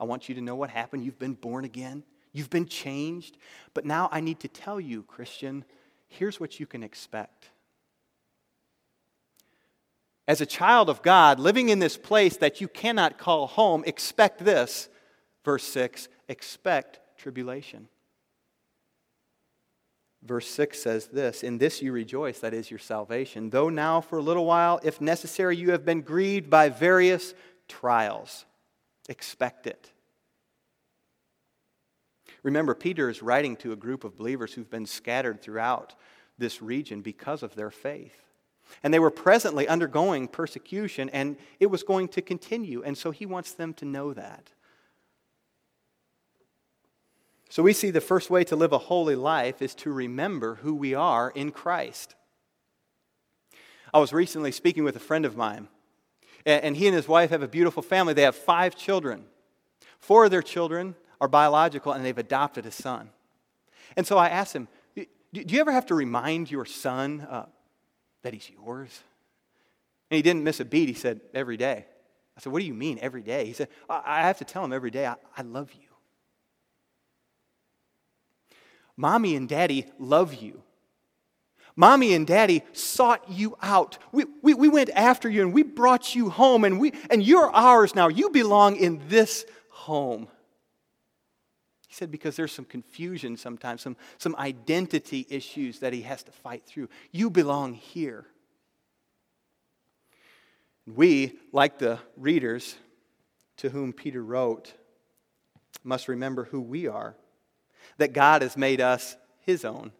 I 0.00 0.04
want 0.04 0.28
you 0.28 0.34
to 0.34 0.40
know 0.40 0.56
what 0.56 0.70
happened. 0.70 1.04
You've 1.04 1.20
been 1.20 1.34
born 1.34 1.64
again, 1.64 2.02
you've 2.32 2.50
been 2.50 2.66
changed. 2.66 3.38
But 3.72 3.84
now 3.84 4.08
I 4.10 4.20
need 4.20 4.40
to 4.40 4.48
tell 4.48 4.80
you, 4.80 5.04
Christian, 5.04 5.64
here's 6.08 6.40
what 6.40 6.58
you 6.58 6.66
can 6.66 6.82
expect. 6.82 7.50
As 10.30 10.40
a 10.40 10.46
child 10.46 10.88
of 10.88 11.02
God, 11.02 11.40
living 11.40 11.70
in 11.70 11.80
this 11.80 11.96
place 11.96 12.36
that 12.36 12.60
you 12.60 12.68
cannot 12.68 13.18
call 13.18 13.48
home, 13.48 13.82
expect 13.84 14.44
this. 14.44 14.88
Verse 15.44 15.64
6 15.64 16.06
expect 16.28 17.00
tribulation. 17.18 17.88
Verse 20.22 20.46
6 20.46 20.80
says 20.80 21.08
this 21.08 21.42
In 21.42 21.58
this 21.58 21.82
you 21.82 21.90
rejoice, 21.90 22.38
that 22.38 22.54
is 22.54 22.70
your 22.70 22.78
salvation, 22.78 23.50
though 23.50 23.70
now 23.70 24.00
for 24.00 24.18
a 24.18 24.22
little 24.22 24.46
while, 24.46 24.78
if 24.84 25.00
necessary, 25.00 25.56
you 25.56 25.72
have 25.72 25.84
been 25.84 26.00
grieved 26.00 26.48
by 26.48 26.68
various 26.68 27.34
trials. 27.66 28.44
Expect 29.08 29.66
it. 29.66 29.90
Remember, 32.44 32.76
Peter 32.76 33.10
is 33.10 33.20
writing 33.20 33.56
to 33.56 33.72
a 33.72 33.76
group 33.76 34.04
of 34.04 34.16
believers 34.16 34.54
who've 34.54 34.70
been 34.70 34.86
scattered 34.86 35.42
throughout 35.42 35.96
this 36.38 36.62
region 36.62 37.00
because 37.00 37.42
of 37.42 37.56
their 37.56 37.72
faith. 37.72 38.29
And 38.82 38.92
they 38.92 38.98
were 38.98 39.10
presently 39.10 39.68
undergoing 39.68 40.28
persecution, 40.28 41.08
and 41.10 41.36
it 41.58 41.66
was 41.66 41.82
going 41.82 42.08
to 42.08 42.22
continue. 42.22 42.82
And 42.82 42.96
so 42.96 43.10
he 43.10 43.26
wants 43.26 43.52
them 43.52 43.74
to 43.74 43.84
know 43.84 44.12
that. 44.14 44.50
So 47.50 47.64
we 47.64 47.72
see 47.72 47.90
the 47.90 48.00
first 48.00 48.30
way 48.30 48.44
to 48.44 48.54
live 48.54 48.72
a 48.72 48.78
holy 48.78 49.16
life 49.16 49.60
is 49.60 49.74
to 49.76 49.92
remember 49.92 50.56
who 50.56 50.74
we 50.74 50.94
are 50.94 51.30
in 51.30 51.50
Christ. 51.50 52.14
I 53.92 53.98
was 53.98 54.12
recently 54.12 54.52
speaking 54.52 54.84
with 54.84 54.94
a 54.94 55.00
friend 55.00 55.24
of 55.24 55.36
mine, 55.36 55.66
and 56.46 56.76
he 56.76 56.86
and 56.86 56.94
his 56.94 57.08
wife 57.08 57.30
have 57.30 57.42
a 57.42 57.48
beautiful 57.48 57.82
family. 57.82 58.14
They 58.14 58.22
have 58.22 58.36
five 58.36 58.76
children. 58.76 59.24
Four 59.98 60.26
of 60.26 60.30
their 60.30 60.42
children 60.42 60.94
are 61.20 61.26
biological, 61.26 61.92
and 61.92 62.04
they've 62.04 62.16
adopted 62.16 62.66
a 62.66 62.70
son. 62.70 63.10
And 63.96 64.06
so 64.06 64.16
I 64.16 64.28
asked 64.28 64.54
him, 64.54 64.68
Do 64.94 65.06
you 65.32 65.60
ever 65.60 65.72
have 65.72 65.86
to 65.86 65.94
remind 65.96 66.52
your 66.52 66.64
son 66.64 67.22
uh, 67.28 67.46
that 68.22 68.32
he's 68.34 68.50
yours? 68.50 69.02
And 70.10 70.16
he 70.16 70.22
didn't 70.22 70.44
miss 70.44 70.60
a 70.60 70.64
beat. 70.64 70.88
He 70.88 70.94
said, 70.94 71.20
Every 71.34 71.56
day. 71.56 71.86
I 72.36 72.40
said, 72.40 72.52
What 72.52 72.60
do 72.60 72.66
you 72.66 72.74
mean 72.74 72.98
every 73.00 73.22
day? 73.22 73.46
He 73.46 73.52
said, 73.52 73.68
I 73.88 74.22
have 74.22 74.38
to 74.38 74.44
tell 74.44 74.64
him 74.64 74.72
every 74.72 74.90
day, 74.90 75.06
I, 75.06 75.16
I 75.36 75.42
love 75.42 75.72
you. 75.72 75.88
Mommy 78.96 79.34
and 79.36 79.48
daddy 79.48 79.86
love 79.98 80.34
you. 80.34 80.62
Mommy 81.76 82.12
and 82.12 82.26
daddy 82.26 82.62
sought 82.72 83.30
you 83.30 83.56
out. 83.62 83.96
We, 84.12 84.26
we, 84.42 84.52
we 84.54 84.68
went 84.68 84.90
after 84.90 85.30
you 85.30 85.42
and 85.42 85.54
we 85.54 85.62
brought 85.62 86.14
you 86.14 86.28
home, 86.28 86.64
and, 86.64 86.78
we, 86.78 86.92
and 87.08 87.22
you're 87.22 87.50
ours 87.50 87.94
now. 87.94 88.08
You 88.08 88.28
belong 88.30 88.76
in 88.76 89.00
this 89.08 89.46
home. 89.70 90.28
He 91.90 91.96
said, 91.96 92.12
because 92.12 92.36
there's 92.36 92.52
some 92.52 92.66
confusion 92.66 93.36
sometimes, 93.36 93.82
some, 93.82 93.96
some 94.16 94.36
identity 94.36 95.26
issues 95.28 95.80
that 95.80 95.92
he 95.92 96.02
has 96.02 96.22
to 96.22 96.30
fight 96.30 96.64
through. 96.64 96.88
You 97.10 97.30
belong 97.30 97.74
here. 97.74 98.26
We, 100.86 101.32
like 101.52 101.80
the 101.80 101.98
readers 102.16 102.76
to 103.56 103.70
whom 103.70 103.92
Peter 103.92 104.22
wrote, 104.22 104.72
must 105.82 106.06
remember 106.06 106.44
who 106.44 106.60
we 106.60 106.86
are, 106.86 107.16
that 107.98 108.12
God 108.12 108.42
has 108.42 108.56
made 108.56 108.80
us 108.80 109.16
his 109.40 109.64
own. 109.64 109.90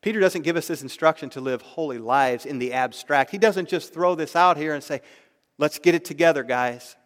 Peter 0.00 0.18
doesn't 0.18 0.42
give 0.42 0.56
us 0.56 0.66
this 0.66 0.82
instruction 0.82 1.30
to 1.30 1.40
live 1.40 1.62
holy 1.62 1.98
lives 1.98 2.46
in 2.46 2.58
the 2.58 2.72
abstract. 2.72 3.30
He 3.30 3.38
doesn't 3.38 3.68
just 3.68 3.94
throw 3.94 4.16
this 4.16 4.34
out 4.34 4.56
here 4.56 4.74
and 4.74 4.82
say, 4.82 5.02
let's 5.56 5.78
get 5.78 5.94
it 5.94 6.04
together, 6.04 6.42
guys. 6.42 6.96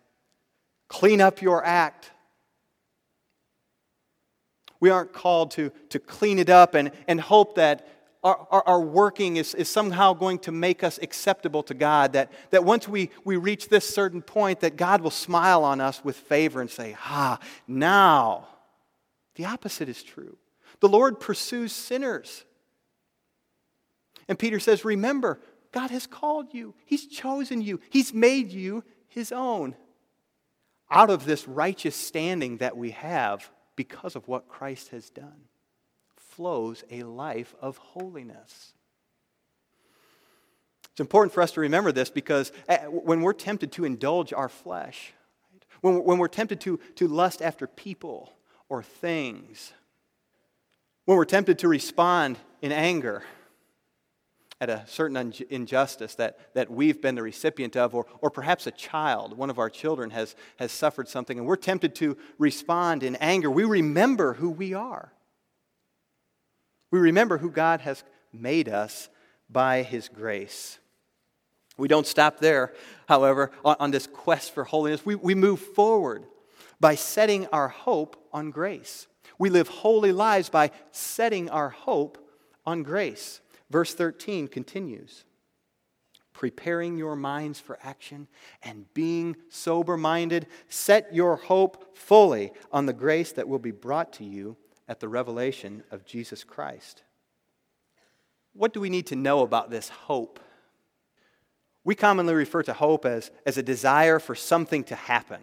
Clean 0.89 1.21
up 1.21 1.43
your 1.43 1.65
act. 1.65 2.11
We 4.81 4.91
aren't 4.91 5.13
called 5.13 5.51
to, 5.53 5.71
to 5.91 5.99
clean 5.99 6.39
it 6.39 6.49
up 6.49 6.75
and, 6.75 6.93
and 7.07 7.21
hope 7.21 7.57
that 7.57 7.87
our, 8.25 8.47
our, 8.51 8.63
our, 8.67 8.81
working 8.81 9.37
is, 9.37 9.55
is 9.55 9.69
somehow 9.69 10.13
going 10.13 10.41
to 10.41 10.53
make 10.53 10.83
us 10.83 10.99
acceptable 11.01 11.63
to 11.65 11.75
God. 11.75 12.15
That, 12.15 12.33
that 12.51 12.65
once 12.65 12.89
we, 12.89 13.11
we 13.25 13.37
reach 13.37 13.69
this 13.69 13.89
certain 13.89 14.23
point, 14.23 14.61
that 14.61 14.77
God 14.77 15.03
will 15.03 15.13
smile 15.13 15.63
on 15.63 15.81
us 15.81 16.03
with 16.05 16.17
favor 16.17 16.61
and 16.61 16.71
say, 16.71 16.97
Ah, 17.01 17.39
now. 17.67 18.49
The 19.37 19.45
opposite 19.45 19.89
is 19.89 20.03
true. 20.03 20.37
The 20.81 20.89
Lord 20.89 21.21
pursues 21.21 21.73
sinners. 21.73 22.45
And 24.27 24.37
Peter 24.37 24.59
says, 24.59 24.85
Remember, 24.85 25.41
God 25.71 25.91
has 25.93 26.07
called 26.07 26.53
you, 26.53 26.75
He's 26.85 27.07
chosen 27.07 27.63
you, 27.63 27.81
He's 27.91 28.13
made 28.13 28.51
you 28.51 28.83
His 29.09 29.31
own 29.31 29.77
out 30.91 31.11
of 31.11 31.25
this 31.25 31.47
righteous 31.47 31.97
standing 31.97 32.59
that 32.59 32.77
we 32.77 32.91
have 32.93 33.51
because 33.77 34.17
of 34.17 34.27
what 34.27 34.49
Christ 34.49 34.89
has 34.89 35.11
done 35.11 35.49
flows 36.17 36.85
a 36.91 37.03
life 37.03 37.55
of 37.61 37.79
holiness. 37.79 38.73
It's 40.93 41.01
important 41.01 41.33
for 41.33 41.43
us 41.43 41.53
to 41.53 41.61
remember 41.61 41.91
this 41.91 42.11
because 42.11 42.53
eh, 42.69 42.85
when 42.87 43.23
we're 43.23 43.33
tempted 43.33 43.73
to 43.73 43.85
indulge 43.85 44.33
our 44.33 44.49
flesh, 44.49 45.13
when, 45.81 46.05
when 46.05 46.19
we're 46.19 46.29
tempted 46.29 46.61
to, 46.63 46.79
to 46.97 47.09
lust 47.09 47.43
after 47.43 47.67
people 47.67 48.33
or 48.69 48.83
things, 48.83 49.73
when 51.05 51.17
we're 51.17 51.25
tempted 51.25 51.59
to 51.61 51.69
respond 51.69 52.39
in 52.63 52.73
anger, 52.73 53.23
at 54.61 54.69
a 54.69 54.83
certain 54.87 55.33
injustice 55.51 56.17
that, 56.17 56.55
that 56.55 56.71
we've 56.71 57.01
been 57.01 57.15
the 57.15 57.23
recipient 57.23 57.77
of, 57.77 57.95
or, 57.95 58.07
or 58.21 58.31
perhaps 58.31 58.67
a 58.67 58.73
child, 58.73 59.37
one 59.37 59.51
of 59.51 59.59
our 59.59 59.71
children, 59.71 60.11
has, 60.11 60.35
has 60.59 60.73
suffered 60.73 61.09
something, 61.09 61.39
and 61.39 61.47
we're 61.47 61.57
tempted 61.57 61.95
to 61.97 62.17
respond 62.39 63.03
in 63.03 63.15
anger, 63.17 63.51
we 63.51 63.65
remember 63.65 64.35
who 64.35 64.51
we 64.51 64.75
are. 64.75 65.13
We 66.91 66.99
remember 66.99 67.39
who 67.39 67.51
God 67.51 67.83
has 67.83 68.03
made 68.33 68.69
us 68.69 69.09
by 69.49 69.83
His 69.83 70.09
grace. 70.09 70.79
We 71.77 71.87
don't 71.87 72.07
stop 72.07 72.41
there, 72.41 72.75
however, 73.09 73.53
on, 73.65 73.77
on 73.79 73.91
this 73.93 74.09
quest 74.09 74.53
for 74.55 74.65
holiness. 74.65 75.07
We, 75.07 75.15
we 75.15 75.37
move 75.37 75.61
forward 75.61 76.25
by 76.81 76.97
setting 76.97 77.47
our 77.49 77.69
hope 77.69 78.17
on 78.33 78.51
grace. 78.51 79.07
We 79.39 79.51
live 79.51 79.69
holy 79.69 80.11
lives 80.11 80.49
by 80.49 80.73
setting 80.91 81.49
our 81.49 81.69
hope 81.69 82.19
on 82.67 82.83
grace. 82.83 83.41
Verse 83.71 83.95
13 83.95 84.49
continues 84.49 85.25
preparing 86.39 86.97
your 86.97 87.17
minds 87.17 87.59
for 87.59 87.77
action 87.83 88.29
and 88.63 88.87
being 88.95 89.35
sober 89.49 89.97
minded, 89.97 90.47
set 90.69 91.13
your 91.13 91.35
hope 91.35 91.97
fully 91.97 92.53
on 92.71 92.87
the 92.87 92.93
grace 92.93 93.33
that 93.33 93.49
will 93.49 93.59
be 93.59 93.73
brought 93.73 94.13
to 94.13 94.23
you 94.23 94.57
at 94.87 95.01
the 95.01 95.09
revelation 95.09 95.83
of 95.91 96.07
Jesus 96.07 96.45
Christ. 96.45 97.03
What 98.53 98.73
do 98.73 98.81
we 98.81 98.89
need 98.89 99.09
to 99.09 99.17
know 99.17 99.41
about 99.41 99.69
this 99.69 99.89
hope? 99.89 100.39
We 101.83 101.97
commonly 101.97 102.35
refer 102.35 102.63
to 102.63 102.73
hope 102.73 103.05
as, 103.05 103.33
as 103.45 103.59
a 103.59 103.63
desire 103.63 104.21
for 104.21 104.37
something 104.37 104.85
to 104.85 104.95
happen. 104.95 105.41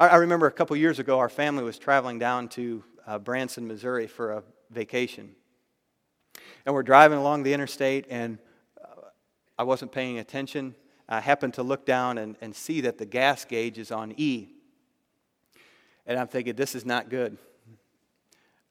I, 0.00 0.08
I 0.08 0.16
remember 0.16 0.46
a 0.46 0.52
couple 0.52 0.76
years 0.76 0.98
ago, 0.98 1.18
our 1.18 1.28
family 1.28 1.62
was 1.62 1.78
traveling 1.78 2.18
down 2.18 2.48
to 2.50 2.82
uh, 3.06 3.18
Branson, 3.18 3.68
Missouri 3.68 4.06
for 4.06 4.32
a 4.32 4.42
vacation. 4.70 5.36
And 6.66 6.74
we're 6.74 6.82
driving 6.82 7.18
along 7.18 7.42
the 7.42 7.52
interstate, 7.52 8.06
and 8.08 8.38
uh, 8.82 9.08
I 9.58 9.64
wasn't 9.64 9.92
paying 9.92 10.18
attention. 10.18 10.74
I 11.08 11.20
happened 11.20 11.54
to 11.54 11.62
look 11.62 11.84
down 11.84 12.16
and, 12.18 12.36
and 12.40 12.54
see 12.54 12.80
that 12.82 12.96
the 12.98 13.04
gas 13.04 13.44
gauge 13.44 13.78
is 13.78 13.90
on 13.90 14.14
E. 14.16 14.48
And 16.06 16.18
I'm 16.18 16.28
thinking, 16.28 16.54
this 16.54 16.74
is 16.74 16.84
not 16.84 17.10
good. 17.10 17.36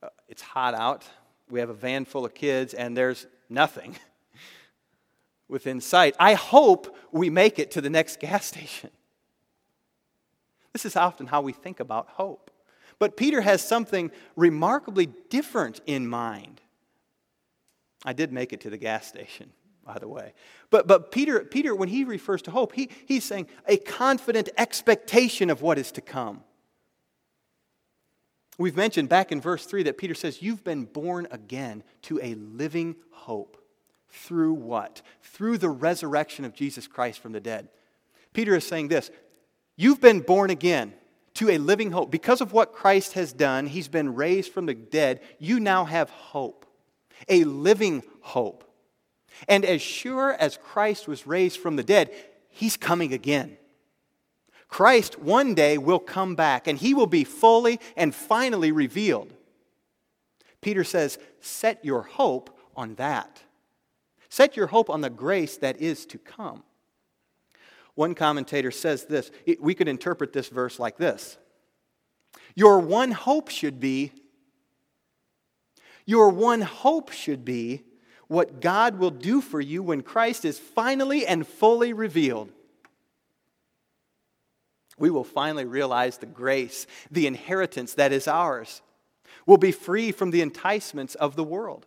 Uh, 0.02 0.10
it's 0.28 0.42
hot 0.42 0.74
out. 0.74 1.06
We 1.50 1.60
have 1.60 1.70
a 1.70 1.76
van 1.76 2.06
full 2.06 2.26
of 2.26 2.34
kids, 2.34 2.74
and 2.74 2.98
there's 2.98 3.28
nothing 3.50 3.96
within 5.48 5.80
sight. 5.80 6.16
I 6.20 6.34
hope 6.34 6.96
we 7.12 7.30
make 7.30 7.60
it 7.60 7.72
to 7.72 7.82
the 7.82 7.90
next 7.90 8.20
gas 8.20 8.46
station. 8.48 8.90
This 10.72 10.86
is 10.86 10.96
often 10.96 11.28
how 11.28 11.42
we 11.42 11.54
think 11.54 11.80
about 11.80 12.10
hope. 12.10 12.50
But 12.98 13.18
Peter 13.18 13.42
has 13.42 13.62
something 13.62 14.12
remarkably 14.36 15.08
different 15.30 15.82
in 15.86 16.08
mind. 16.08 16.62
I 18.06 18.14
did 18.14 18.32
make 18.32 18.54
it 18.54 18.62
to 18.62 18.70
the 18.70 18.78
gas 18.78 19.08
station. 19.08 19.52
by 19.86 20.00
the 20.00 20.08
way. 20.08 20.34
But, 20.70 20.88
but 20.88 21.12
Peter, 21.12 21.42
Peter, 21.42 21.76
when 21.76 21.90
he 21.90 22.04
refers 22.04 22.42
to 22.44 22.52
hope, 22.52 22.74
he, 22.74 22.90
he's 23.06 23.24
saying 23.24 23.48
a 23.68 23.78
confident 23.78 24.50
expectation 24.58 25.50
of 25.50 25.62
what 25.62 25.78
is 25.78 25.92
to 25.94 26.02
come. 26.02 26.44
We've 28.58 28.78
mentioned 28.78 29.10
back 29.10 29.32
in 29.32 29.42
verse 29.42 29.66
3 29.66 29.84
that 29.84 29.98
Peter 29.98 30.14
says, 30.14 30.42
You've 30.42 30.64
been 30.64 30.86
born 30.86 31.28
again 31.32 31.84
to 32.04 32.20
a 32.22 32.36
living 32.36 32.96
hope. 33.12 33.58
Through 34.10 34.54
what? 34.54 35.02
Through 35.22 35.58
the 35.58 35.70
resurrection 35.70 36.46
of 36.46 36.54
Jesus 36.54 36.88
Christ 36.88 37.20
from 37.20 37.32
the 37.32 37.40
dead. 37.40 37.70
Peter 38.32 38.56
is 38.56 38.66
saying 38.66 38.90
this 38.90 39.10
You've 39.76 40.02
been 40.02 40.20
born 40.20 40.50
again 40.50 40.94
to 41.36 41.50
a 41.50 41.58
living 41.58 41.92
hope. 41.92 42.12
Because 42.12 42.42
of 42.42 42.54
what 42.54 42.74
Christ 42.74 43.14
has 43.14 43.34
done, 43.34 43.66
he's 43.66 43.88
been 43.88 44.14
raised 44.14 44.52
from 44.54 44.68
the 44.68 44.76
dead. 44.76 45.22
You 45.40 45.60
now 45.60 45.86
have 45.86 46.12
hope, 46.12 46.68
a 47.28 47.44
living 47.44 48.04
hope. 48.22 48.64
And 49.48 49.66
as 49.66 49.82
sure 49.82 50.34
as 50.34 50.58
Christ 50.58 51.08
was 51.08 51.28
raised 51.28 51.60
from 51.60 51.76
the 51.76 51.84
dead, 51.84 52.12
he's 52.50 52.78
coming 52.78 53.14
again. 53.14 53.58
Christ 54.68 55.20
one 55.20 55.54
day 55.54 55.78
will 55.78 56.00
come 56.00 56.36
back 56.36 56.68
and 56.68 56.78
he 56.78 56.94
will 56.94 57.08
be 57.08 57.24
fully 57.24 57.80
and 57.96 58.14
finally 58.14 58.72
revealed. 58.72 59.34
Peter 60.62 60.84
says, 60.84 61.20
Set 61.42 61.84
your 61.86 62.02
hope 62.02 62.58
on 62.76 62.96
that. 62.96 63.44
Set 64.30 64.58
your 64.58 64.68
hope 64.68 64.90
on 64.90 65.02
the 65.02 65.12
grace 65.12 65.58
that 65.58 65.80
is 65.80 66.08
to 66.08 66.18
come. 66.18 66.64
One 67.96 68.16
commentator 68.16 68.72
says 68.72 69.06
this 69.06 69.30
we 69.60 69.76
could 69.76 69.88
interpret 69.88 70.34
this 70.34 70.50
verse 70.50 70.80
like 70.80 70.98
this 70.98 71.38
Your 72.56 72.80
one 72.80 73.12
hope 73.12 73.50
should 73.50 73.80
be, 73.80 74.12
your 76.06 76.30
one 76.30 76.62
hope 76.62 77.12
should 77.12 77.46
be 77.46 77.84
what 78.28 78.62
God 78.62 78.98
will 78.98 79.12
do 79.12 79.42
for 79.42 79.62
you 79.62 79.84
when 79.84 80.02
Christ 80.02 80.46
is 80.46 80.58
finally 80.60 81.26
and 81.26 81.48
fully 81.48 81.94
revealed. 81.94 82.52
We 84.98 85.10
will 85.10 85.24
finally 85.24 85.66
realize 85.66 86.18
the 86.18 86.26
grace, 86.26 86.88
the 87.12 87.28
inheritance 87.28 87.96
that 87.96 88.12
is 88.12 88.28
ours. 88.28 88.82
We'll 89.46 89.58
be 89.58 89.72
free 89.72 90.12
from 90.12 90.32
the 90.32 90.42
enticements 90.42 91.16
of 91.16 91.36
the 91.36 91.44
world. 91.44 91.86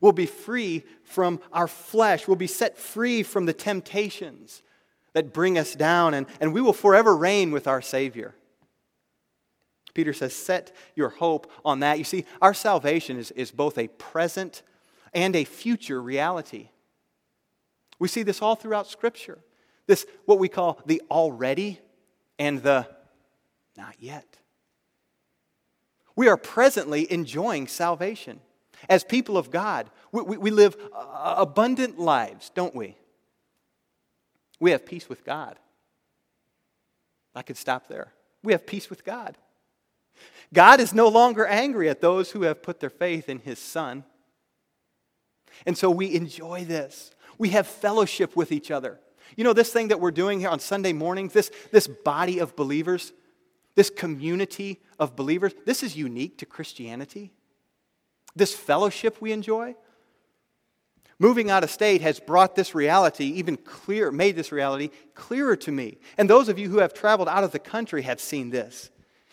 We'll 0.00 0.12
be 0.12 0.26
free 0.26 0.84
from 1.02 1.40
our 1.52 1.68
flesh. 1.68 2.28
We'll 2.28 2.36
be 2.36 2.46
set 2.46 2.78
free 2.78 3.22
from 3.22 3.46
the 3.46 3.52
temptations 3.52 4.62
that 5.12 5.32
bring 5.32 5.58
us 5.58 5.74
down, 5.74 6.14
and, 6.14 6.26
and 6.40 6.52
we 6.52 6.60
will 6.60 6.72
forever 6.72 7.16
reign 7.16 7.50
with 7.50 7.66
our 7.66 7.82
Savior. 7.82 8.34
Peter 9.98 10.12
says, 10.12 10.32
Set 10.32 10.70
your 10.94 11.08
hope 11.08 11.50
on 11.64 11.80
that. 11.80 11.98
You 11.98 12.04
see, 12.04 12.24
our 12.40 12.54
salvation 12.54 13.16
is, 13.16 13.32
is 13.32 13.50
both 13.50 13.76
a 13.76 13.88
present 13.88 14.62
and 15.12 15.34
a 15.34 15.42
future 15.42 16.00
reality. 16.00 16.68
We 17.98 18.06
see 18.06 18.22
this 18.22 18.40
all 18.40 18.54
throughout 18.54 18.86
Scripture. 18.86 19.40
This, 19.88 20.06
what 20.24 20.38
we 20.38 20.48
call 20.48 20.80
the 20.86 21.02
already 21.10 21.80
and 22.38 22.62
the 22.62 22.86
not 23.76 23.96
yet. 23.98 24.36
We 26.14 26.28
are 26.28 26.36
presently 26.36 27.10
enjoying 27.10 27.66
salvation. 27.66 28.38
As 28.88 29.02
people 29.02 29.36
of 29.36 29.50
God, 29.50 29.90
we, 30.12 30.22
we, 30.22 30.36
we 30.36 30.50
live 30.52 30.76
uh, 30.94 31.34
abundant 31.38 31.98
lives, 31.98 32.52
don't 32.54 32.76
we? 32.76 32.96
We 34.60 34.70
have 34.70 34.86
peace 34.86 35.08
with 35.08 35.24
God. 35.24 35.58
I 37.34 37.42
could 37.42 37.56
stop 37.56 37.88
there. 37.88 38.12
We 38.44 38.52
have 38.52 38.64
peace 38.64 38.88
with 38.88 39.04
God. 39.04 39.36
God 40.52 40.80
is 40.80 40.94
no 40.94 41.08
longer 41.08 41.46
angry 41.46 41.88
at 41.88 42.00
those 42.00 42.30
who 42.30 42.42
have 42.42 42.62
put 42.62 42.80
their 42.80 42.90
faith 42.90 43.28
in 43.28 43.38
his 43.38 43.58
Son. 43.58 44.04
And 45.66 45.76
so 45.76 45.90
we 45.90 46.14
enjoy 46.14 46.64
this. 46.64 47.10
We 47.36 47.50
have 47.50 47.66
fellowship 47.66 48.34
with 48.36 48.52
each 48.52 48.70
other. 48.70 48.98
You 49.36 49.44
know, 49.44 49.52
this 49.52 49.72
thing 49.72 49.88
that 49.88 50.00
we're 50.00 50.10
doing 50.10 50.40
here 50.40 50.48
on 50.48 50.60
Sunday 50.60 50.92
mornings, 50.92 51.32
this, 51.32 51.50
this 51.70 51.86
body 51.86 52.38
of 52.38 52.56
believers, 52.56 53.12
this 53.74 53.90
community 53.90 54.80
of 54.98 55.14
believers, 55.14 55.54
this 55.66 55.82
is 55.82 55.96
unique 55.96 56.38
to 56.38 56.46
Christianity. 56.46 57.32
This 58.34 58.54
fellowship 58.54 59.20
we 59.20 59.32
enjoy. 59.32 59.74
Moving 61.20 61.50
out 61.50 61.64
of 61.64 61.70
state 61.70 62.00
has 62.00 62.20
brought 62.20 62.54
this 62.54 62.74
reality 62.74 63.24
even 63.24 63.56
clearer, 63.56 64.12
made 64.12 64.36
this 64.36 64.52
reality 64.52 64.90
clearer 65.14 65.56
to 65.56 65.72
me. 65.72 65.98
And 66.16 66.30
those 66.30 66.48
of 66.48 66.58
you 66.58 66.70
who 66.70 66.78
have 66.78 66.94
traveled 66.94 67.28
out 67.28 67.44
of 67.44 67.50
the 67.50 67.58
country 67.58 68.02
have 68.02 68.20
seen 68.20 68.50
this. 68.50 68.90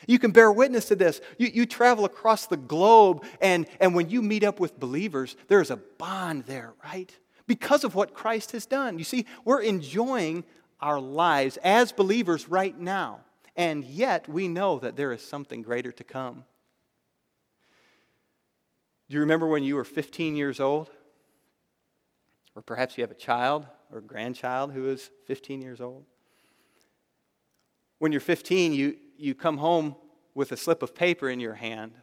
You 0.07 0.19
can 0.19 0.31
bear 0.31 0.51
witness 0.51 0.85
to 0.89 0.95
this. 0.95 1.21
You, 1.37 1.49
you 1.53 1.65
travel 1.65 2.05
across 2.05 2.47
the 2.47 2.57
globe, 2.57 3.23
and, 3.41 3.67
and 3.79 3.95
when 3.95 4.09
you 4.09 4.21
meet 4.21 4.43
up 4.43 4.59
with 4.59 4.79
believers, 4.79 5.35
there 5.47 5.61
is 5.61 5.71
a 5.71 5.77
bond 5.77 6.45
there, 6.45 6.73
right? 6.83 7.11
Because 7.47 7.83
of 7.83 7.95
what 7.95 8.13
Christ 8.13 8.51
has 8.51 8.65
done. 8.65 8.97
You 8.97 9.03
see, 9.03 9.25
we're 9.43 9.61
enjoying 9.61 10.43
our 10.79 10.99
lives 10.99 11.57
as 11.63 11.91
believers 11.91 12.49
right 12.49 12.77
now, 12.77 13.21
and 13.55 13.83
yet 13.83 14.27
we 14.27 14.47
know 14.47 14.79
that 14.79 14.95
there 14.95 15.11
is 15.11 15.21
something 15.21 15.61
greater 15.61 15.91
to 15.91 16.03
come. 16.03 16.43
Do 19.07 19.13
you 19.13 19.19
remember 19.19 19.47
when 19.47 19.63
you 19.63 19.75
were 19.75 19.83
15 19.83 20.35
years 20.35 20.59
old? 20.59 20.89
Or 22.55 22.61
perhaps 22.61 22.97
you 22.97 23.03
have 23.03 23.11
a 23.11 23.15
child 23.15 23.67
or 23.91 24.01
grandchild 24.01 24.71
who 24.71 24.89
is 24.89 25.09
15 25.27 25.61
years 25.61 25.81
old? 25.81 26.05
When 27.99 28.11
you're 28.11 28.21
15, 28.21 28.73
you, 28.73 28.97
you 29.17 29.35
come 29.35 29.57
home 29.57 29.95
with 30.33 30.51
a 30.51 30.57
slip 30.57 30.83
of 30.83 30.93
paper 30.93 31.29
in 31.29 31.39
your 31.39 31.55
hand. 31.55 31.93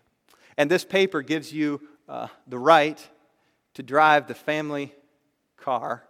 And 0.57 0.70
this 0.70 0.85
paper 0.85 1.22
gives 1.22 1.53
you 1.53 1.81
uh, 2.09 2.29
the 2.46 2.59
right 2.59 2.98
to 3.75 3.83
drive 3.83 4.29
the 4.29 4.35
family 4.35 4.92
car. 5.57 6.05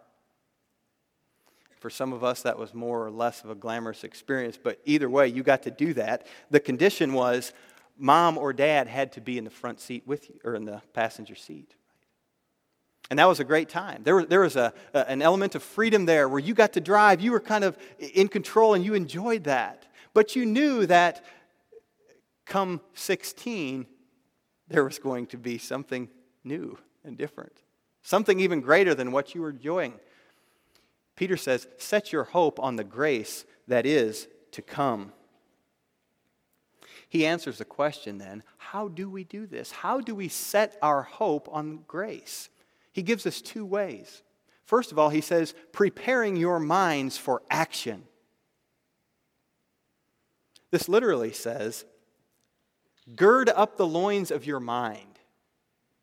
For 1.79 1.89
some 1.89 2.13
of 2.13 2.23
us, 2.23 2.43
that 2.43 2.57
was 2.57 2.73
more 2.73 3.05
or 3.05 3.11
less 3.11 3.43
of 3.43 3.49
a 3.49 3.55
glamorous 3.55 4.03
experience, 4.03 4.57
but 4.61 4.79
either 4.85 5.09
way, 5.09 5.27
you 5.27 5.43
got 5.43 5.63
to 5.63 5.71
do 5.71 5.93
that. 5.95 6.25
The 6.49 6.59
condition 6.59 7.13
was 7.13 7.53
mom 7.97 8.37
or 8.37 8.53
dad 8.53 8.87
had 8.87 9.11
to 9.13 9.21
be 9.21 9.37
in 9.37 9.43
the 9.43 9.49
front 9.49 9.79
seat 9.79 10.03
with 10.05 10.29
you, 10.29 10.39
or 10.43 10.55
in 10.55 10.65
the 10.65 10.81
passenger 10.93 11.35
seat. 11.35 11.75
And 13.09 13.19
that 13.19 13.27
was 13.27 13.39
a 13.39 13.43
great 13.43 13.69
time. 13.69 14.01
There 14.03 14.15
was, 14.15 14.27
there 14.27 14.39
was 14.39 14.55
a, 14.55 14.73
a, 14.93 15.09
an 15.09 15.21
element 15.21 15.55
of 15.55 15.63
freedom 15.63 16.05
there 16.05 16.29
where 16.29 16.39
you 16.39 16.53
got 16.53 16.73
to 16.73 16.81
drive. 16.81 17.21
You 17.21 17.31
were 17.31 17.41
kind 17.41 17.63
of 17.63 17.77
in 17.99 18.27
control 18.27 18.73
and 18.73 18.83
you 18.83 18.93
enjoyed 18.93 19.43
that. 19.43 19.85
But 20.13 20.35
you 20.35 20.45
knew 20.45 20.85
that 20.85 21.23
come 22.45 22.81
16, 22.93 23.85
there 24.67 24.83
was 24.83 24.99
going 24.99 25.27
to 25.27 25.37
be 25.37 25.57
something 25.57 26.09
new 26.43 26.77
and 27.03 27.17
different, 27.17 27.53
something 28.01 28.39
even 28.39 28.61
greater 28.61 28.93
than 28.93 29.11
what 29.11 29.33
you 29.33 29.41
were 29.41 29.49
enjoying. 29.49 29.93
Peter 31.15 31.37
says, 31.37 31.67
Set 31.77 32.11
your 32.11 32.23
hope 32.23 32.59
on 32.59 32.75
the 32.75 32.83
grace 32.83 33.45
that 33.67 33.85
is 33.85 34.27
to 34.51 34.61
come. 34.61 35.11
He 37.09 37.25
answers 37.27 37.59
the 37.59 37.65
question 37.65 38.17
then 38.17 38.41
how 38.57 38.87
do 38.87 39.07
we 39.07 39.23
do 39.23 39.45
this? 39.45 39.71
How 39.71 40.01
do 40.01 40.15
we 40.15 40.27
set 40.27 40.77
our 40.81 41.03
hope 41.03 41.47
on 41.51 41.83
grace? 41.87 42.49
He 42.91 43.03
gives 43.03 43.27
us 43.27 43.39
two 43.39 43.65
ways. 43.65 44.23
First 44.65 44.91
of 44.91 44.97
all, 44.97 45.09
he 45.09 45.21
says, 45.21 45.53
preparing 45.71 46.35
your 46.35 46.59
minds 46.59 47.17
for 47.17 47.43
action. 47.51 48.05
This 50.73 50.89
literally 50.89 51.31
says, 51.31 51.85
gird 53.15 53.47
up 53.47 53.77
the 53.77 53.85
loins 53.85 54.31
of 54.31 54.47
your 54.47 54.59
mind. 54.59 55.19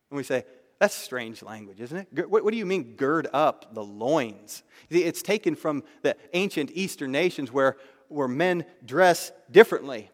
And 0.09 0.17
we 0.17 0.23
say, 0.23 0.45
that's 0.79 0.95
strange 0.95 1.43
language, 1.43 1.81
isn't 1.81 2.07
it? 2.15 2.31
What, 2.31 2.49
do 2.49 2.57
you 2.57 2.65
mean, 2.65 2.95
gird 2.95 3.27
up 3.33 3.75
the 3.75 3.83
loins? 3.83 4.63
It's 4.89 5.23
taken 5.23 5.57
from 5.57 5.83
the 6.03 6.15
ancient 6.35 6.71
Eastern 6.73 7.11
nations 7.11 7.51
where, 7.51 7.79
where 8.07 8.29
men 8.29 8.65
dress 8.87 9.33
differently. 9.51 10.09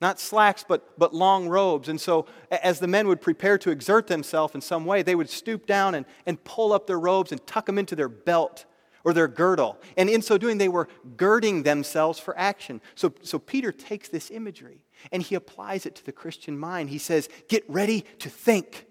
Not 0.00 0.18
slacks, 0.18 0.64
but, 0.66 0.98
but 0.98 1.12
long 1.12 1.46
robes. 1.50 1.90
And 1.90 2.00
so, 2.00 2.24
as 2.50 2.80
the 2.80 2.88
men 2.88 3.08
would 3.08 3.20
prepare 3.20 3.58
to 3.58 3.70
exert 3.70 4.06
themselves 4.06 4.54
in 4.54 4.62
some 4.62 4.86
way, 4.86 5.02
they 5.02 5.14
would 5.14 5.28
stoop 5.28 5.66
down 5.66 5.94
and, 5.94 6.06
and 6.24 6.42
pull 6.44 6.72
up 6.72 6.86
their 6.86 6.98
robes 6.98 7.30
and 7.30 7.46
tuck 7.46 7.66
them 7.66 7.76
into 7.76 7.94
their 7.94 8.08
belt 8.08 8.64
or 9.04 9.12
their 9.12 9.28
girdle. 9.28 9.78
And 9.96 10.08
in 10.08 10.22
so 10.22 10.38
doing, 10.38 10.58
they 10.58 10.68
were 10.68 10.88
girding 11.16 11.62
themselves 11.62 12.18
for 12.18 12.36
action. 12.38 12.80
So, 12.94 13.12
so 13.22 13.38
Peter 13.38 13.72
takes 13.72 14.08
this 14.08 14.30
imagery 14.30 14.84
and 15.10 15.22
he 15.22 15.34
applies 15.34 15.86
it 15.86 15.94
to 15.96 16.04
the 16.04 16.12
Christian 16.12 16.58
mind. 16.58 16.90
He 16.90 16.98
says, 16.98 17.28
Get 17.48 17.68
ready 17.68 18.04
to 18.20 18.28
think. 18.28 18.86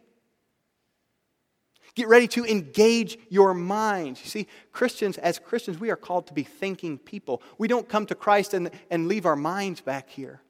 Get 1.94 2.08
ready 2.08 2.28
to 2.30 2.46
engage 2.46 3.18
your 3.30 3.54
mind. 3.54 4.20
You 4.24 4.30
see, 4.30 4.48
Christians, 4.72 5.18
as 5.18 5.40
Christians, 5.40 5.80
we 5.80 5.90
are 5.90 5.98
called 5.98 6.28
to 6.28 6.34
be 6.34 6.44
thinking 6.44 6.98
people. 6.98 7.42
We 7.58 7.68
don't 7.68 7.90
come 7.90 8.06
to 8.06 8.16
Christ 8.16 8.54
and, 8.54 8.72
and 8.90 9.08
leave 9.08 9.26
our 9.26 9.36
minds 9.36 9.82
back 9.82 10.10
here. 10.10 10.42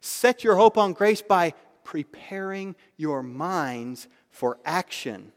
Set 0.00 0.44
your 0.44 0.56
hope 0.56 0.76
on 0.76 0.92
grace 0.92 1.22
by 1.22 1.54
preparing 1.82 2.76
your 2.98 3.22
minds 3.22 4.06
for 4.28 4.58
action. 4.66 5.32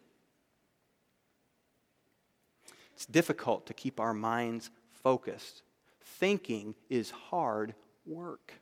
It's 2.97 3.05
difficult 3.05 3.67
to 3.67 3.75
keep 3.75 3.99
our 3.99 4.15
minds 4.15 4.71
focused. 5.03 5.61
Thinking 6.01 6.73
is 6.89 7.11
hard 7.11 7.75
work. 8.07 8.53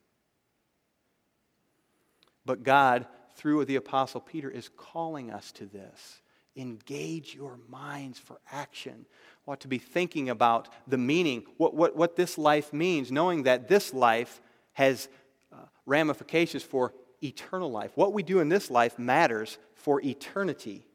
But 2.45 2.61
God, 2.61 3.07
through 3.35 3.63
the 3.63 3.77
Apostle 3.77 4.19
Peter, 4.19 4.49
is 4.49 4.69
calling 4.75 5.31
us 5.31 5.53
to 5.53 5.65
this. 5.65 6.19
Engage 6.57 7.33
your 7.33 7.57
minds 7.69 8.19
for 8.19 8.41
action. 8.51 9.05
Ought 9.47 9.61
to 9.61 9.69
be 9.69 9.77
thinking 9.77 10.29
about 10.29 10.67
the 10.85 10.97
meaning, 10.97 11.45
what, 11.55 11.73
what, 11.73 11.95
what 11.95 12.17
this 12.17 12.37
life 12.37 12.73
means, 12.73 13.13
knowing 13.13 13.43
that 13.43 13.69
this 13.69 13.93
life 13.93 14.41
has 14.73 15.07
uh, 15.53 15.59
ramifications 15.85 16.61
for 16.61 16.93
eternal 17.23 17.71
life. 17.71 17.91
What 17.95 18.11
we 18.11 18.21
do 18.21 18.41
in 18.41 18.49
this 18.49 18.69
life 18.69 18.99
matters 18.99 19.57
for 19.75 20.01
eternity. 20.01 20.85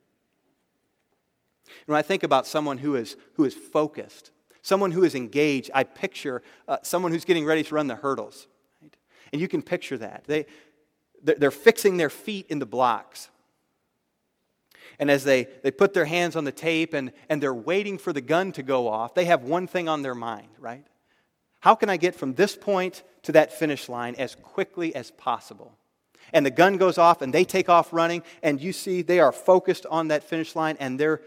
When 1.87 1.99
I 1.99 2.03
think 2.03 2.23
about 2.23 2.47
someone 2.47 2.79
who 2.79 2.97
is, 2.97 3.17
who 3.35 3.45
is 3.45 3.55
focused, 3.55 4.31
someone 4.63 4.93
who 4.93 5.05
is 5.05 5.15
engaged, 5.15 5.71
I 5.75 5.85
picture 5.85 6.43
uh, 6.69 6.79
someone 6.83 7.13
who's 7.13 7.25
getting 7.25 7.45
ready 7.45 7.63
to 7.63 7.75
run 7.75 7.87
the 7.87 7.97
hurdles. 7.97 8.47
Right? 8.83 8.95
And 9.33 9.41
you 9.41 9.49
can 9.49 9.63
picture 9.63 9.99
that. 9.99 10.25
They, 10.27 10.47
they're 11.23 11.51
fixing 11.51 11.97
their 11.97 12.11
feet 12.11 12.47
in 12.49 12.59
the 12.59 12.67
blocks. 12.67 13.31
And 14.99 15.11
as 15.11 15.25
they, 15.25 15.49
they 15.63 15.71
put 15.71 15.95
their 15.95 16.05
hands 16.05 16.37
on 16.37 16.45
the 16.45 16.53
tape 16.53 16.95
and, 16.95 17.13
and 17.29 17.43
they're 17.43 17.55
waiting 17.55 17.97
for 17.99 18.13
the 18.13 18.21
gun 18.21 18.53
to 18.53 18.63
go 18.63 18.89
off, 18.89 19.15
they 19.15 19.25
have 19.27 19.43
one 19.43 19.67
thing 19.67 19.89
on 19.89 20.03
their 20.03 20.15
mind, 20.15 20.49
right? 20.59 20.87
How 21.61 21.75
can 21.75 21.89
I 21.89 21.97
get 21.97 22.15
from 22.15 22.35
this 22.35 22.57
point 22.57 23.03
to 23.23 23.33
that 23.33 23.53
finish 23.53 23.89
line 23.89 24.15
as 24.17 24.35
quickly 24.35 24.95
as 24.95 25.11
possible? 25.11 25.77
And 26.33 26.45
the 26.45 26.51
gun 26.51 26.77
goes 26.77 26.99
off 26.99 27.23
and 27.23 27.33
they 27.33 27.45
take 27.45 27.69
off 27.69 27.93
running, 27.93 28.23
and 28.43 28.61
you 28.61 28.73
see 28.73 29.03
they 29.03 29.21
are 29.21 29.33
focused 29.33 29.87
on 29.87 30.09
that 30.09 30.23
finish 30.23 30.55
line 30.55 30.77
and 30.81 30.99
they're 30.99 31.21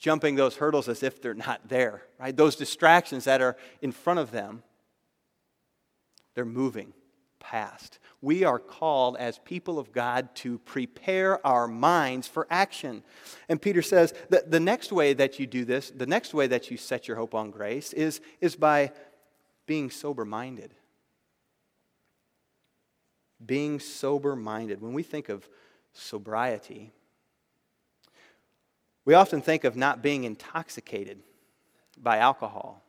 jumping 0.00 0.34
those 0.34 0.56
hurdles 0.56 0.88
as 0.88 1.02
if 1.02 1.20
they're 1.22 1.34
not 1.34 1.68
there, 1.68 2.02
right? 2.18 2.36
Those 2.36 2.56
distractions 2.56 3.24
that 3.24 3.40
are 3.40 3.56
in 3.82 3.92
front 3.92 4.18
of 4.18 4.32
them, 4.32 4.62
they're 6.34 6.44
moving 6.46 6.94
past. 7.38 7.98
We 8.22 8.44
are 8.44 8.58
called 8.58 9.16
as 9.18 9.38
people 9.38 9.78
of 9.78 9.92
God 9.92 10.34
to 10.36 10.58
prepare 10.58 11.44
our 11.46 11.68
minds 11.68 12.26
for 12.26 12.46
action. 12.50 13.02
And 13.48 13.60
Peter 13.60 13.82
says 13.82 14.14
that 14.30 14.50
the 14.50 14.60
next 14.60 14.90
way 14.90 15.12
that 15.12 15.38
you 15.38 15.46
do 15.46 15.64
this, 15.64 15.90
the 15.90 16.06
next 16.06 16.32
way 16.32 16.46
that 16.46 16.70
you 16.70 16.76
set 16.76 17.06
your 17.06 17.18
hope 17.18 17.34
on 17.34 17.50
grace 17.50 17.92
is, 17.92 18.20
is 18.40 18.56
by 18.56 18.92
being 19.66 19.90
sober 19.90 20.24
minded. 20.24 20.74
Being 23.44 23.80
sober 23.80 24.34
minded. 24.34 24.80
When 24.80 24.92
we 24.92 25.02
think 25.02 25.28
of 25.28 25.48
sobriety, 25.92 26.92
we 29.04 29.14
often 29.14 29.40
think 29.40 29.64
of 29.64 29.76
not 29.76 30.02
being 30.02 30.24
intoxicated 30.24 31.18
by 31.96 32.18
alcohol. 32.18 32.82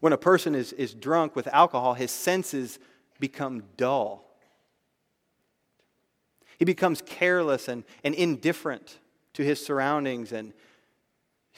When 0.00 0.12
a 0.12 0.18
person 0.18 0.54
is, 0.54 0.72
is 0.72 0.94
drunk 0.94 1.34
with 1.34 1.48
alcohol, 1.48 1.94
his 1.94 2.10
senses 2.10 2.78
become 3.18 3.64
dull. 3.76 4.24
He 6.58 6.64
becomes 6.64 7.02
careless 7.02 7.68
and, 7.68 7.84
and 8.04 8.14
indifferent 8.14 8.98
to 9.34 9.42
his 9.44 9.64
surroundings 9.64 10.32
and 10.32 10.52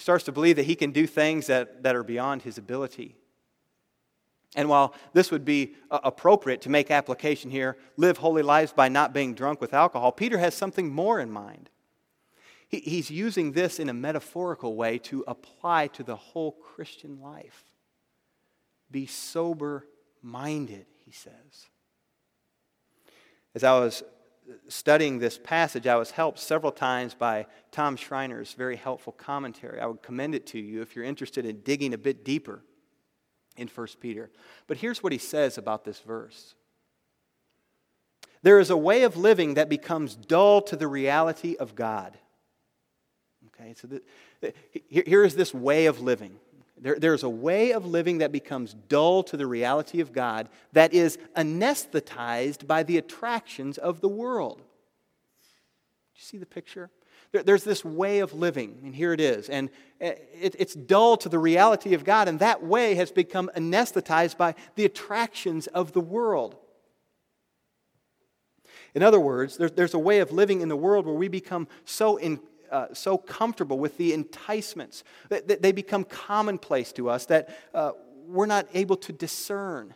he 0.01 0.03
starts 0.03 0.25
to 0.25 0.33
believe 0.33 0.57
that 0.57 0.65
he 0.65 0.77
can 0.77 0.93
do 0.93 1.07
things 1.07 1.47
that, 1.49 1.83
that 1.83 1.95
are 1.95 2.03
beyond 2.03 2.43
his 2.43 2.57
ability. 2.57 3.17
And 4.57 4.69
while 4.69 4.95
this 5.13 5.31
would 5.31 5.45
be 5.45 5.75
uh, 5.91 6.01
appropriate 6.03 6.63
to 6.63 6.71
make 6.71 6.91
application 6.91 7.51
here, 7.51 7.77
live 7.97 8.17
holy 8.17 8.43
lives 8.43 8.73
by 8.73 8.89
not 8.89 9.13
being 9.13 9.35
drunk 9.35 9.61
with 9.61 9.75
alcohol, 9.75 10.11
Peter 10.11 10.39
has 10.39 10.55
something 10.55 10.91
more 10.91 11.21
in 11.21 11.31
mind. 11.31 11.69
He, 12.71 12.79
he's 12.79 13.11
using 13.11 13.53
this 13.53 13.79
in 13.79 13.89
a 13.89 13.95
metaphorical 13.95 14.77
way 14.77 14.99
to 14.99 15.25
apply 15.27 15.89
to 15.89 16.03
the 16.03 16.17
whole 16.17 16.53
Christian 16.53 17.21
life. 17.21 17.65
Be 18.91 19.07
sober 19.07 19.87
minded, 20.23 20.87
he 21.05 21.11
says. 21.11 21.69
As 23.55 23.65
I 23.65 23.79
was 23.79 24.05
studying 24.69 25.19
this 25.19 25.39
passage, 25.39 25.87
I 25.87 25.97
was 25.97 26.13
helped 26.13 26.39
several 26.39 26.73
times 26.73 27.15
by 27.15 27.47
Tom 27.73 27.97
Schreiner's 27.97 28.53
very 28.53 28.77
helpful 28.77 29.13
commentary. 29.13 29.81
I 29.81 29.87
would 29.87 30.03
commend 30.03 30.35
it 30.35 30.47
to 30.49 30.59
you 30.59 30.81
if 30.81 30.95
you're 30.95 31.05
interested 31.05 31.45
in 31.45 31.61
digging 31.61 31.93
a 31.93 31.99
bit 31.99 32.25
deeper 32.25 32.63
in 33.57 33.69
1 33.69 33.87
Peter. 34.01 34.31
But 34.69 34.79
here's 34.79 35.03
what 35.03 35.13
he 35.13 35.19
says 35.19 35.59
about 35.59 35.85
this 35.85 36.01
verse 36.01 36.55
There 38.43 38.61
is 38.61 38.71
a 38.71 38.77
way 38.77 39.03
of 39.03 39.17
living 39.17 39.55
that 39.55 39.69
becomes 39.69 40.15
dull 40.15 40.63
to 40.63 40.77
the 40.77 40.89
reality 40.89 41.57
of 41.57 41.75
God. 41.75 42.17
Okay, 43.61 43.75
so 43.75 43.89
the, 43.89 44.55
here 44.89 45.25
is 45.25 45.35
this 45.37 45.53
way 45.53 45.87
of 45.87 46.01
living. 46.01 46.37
There, 46.79 46.99
there's 46.99 47.23
a 47.23 47.29
way 47.29 47.73
of 47.73 47.85
living 47.85 48.19
that 48.19 48.33
becomes 48.33 48.75
dull 48.89 49.23
to 49.25 49.37
the 49.37 49.47
reality 49.47 50.01
of 50.01 50.13
God 50.13 50.49
that 50.73 50.95
is 50.95 51.19
anesthetized 51.37 52.67
by 52.67 52.83
the 52.83 52.97
attractions 52.97 53.77
of 53.77 54.01
the 54.01 54.09
world. 54.09 54.59
Do 54.59 54.63
you 56.17 56.23
see 56.23 56.39
the 56.39 56.47
picture? 56.47 56.91
There, 57.33 57.43
there's 57.43 57.65
this 57.65 57.85
way 57.85 58.21
of 58.21 58.33
living, 58.33 58.79
and 58.83 58.95
here 58.95 59.13
it 59.13 59.21
is. 59.21 59.51
And 59.51 59.69
eh, 60.01 60.15
it, 60.41 60.57
it's 60.59 60.75
dull 60.75 61.19
to 61.19 61.29
the 61.29 61.39
reality 61.39 61.93
of 61.93 62.05
God, 62.05 62.29
and 62.29 62.39
that 62.39 62.63
way 62.63 62.95
has 62.95 63.13
become 63.13 63.51
anesthetized 63.55 64.39
by 64.39 64.55
the 64.75 64.87
attractions 64.87 65.67
of 65.67 65.93
the 65.93 66.01
world. 66.01 66.57
In 68.95 69.03
other 69.03 69.21
words, 69.21 69.57
there, 69.57 69.69
there's 69.69 69.95
a 69.95 69.99
way 69.99 70.21
of 70.21 70.33
living 70.33 70.63
in 70.63 70.69
the 70.69 70.77
world 70.77 71.07
where 71.07 71.15
we 71.15 71.29
become 71.29 71.69
so 71.85 72.17
in, 72.17 72.41
uh, 72.71 72.87
so 72.93 73.19
comfortable 73.19 73.79
with 73.79 73.97
the 73.97 74.13
enticements 74.13 75.05
that, 75.29 75.49
that, 75.49 75.63
they 75.63 75.73
become 75.73 76.05
commonplace 76.05 76.93
to 76.93 77.09
us 77.09 77.27
that 77.27 77.57
uh, 77.75 77.93
we're 78.27 78.47
not 78.47 78.67
able 78.75 78.97
to 78.97 79.13
discern. 79.13 79.95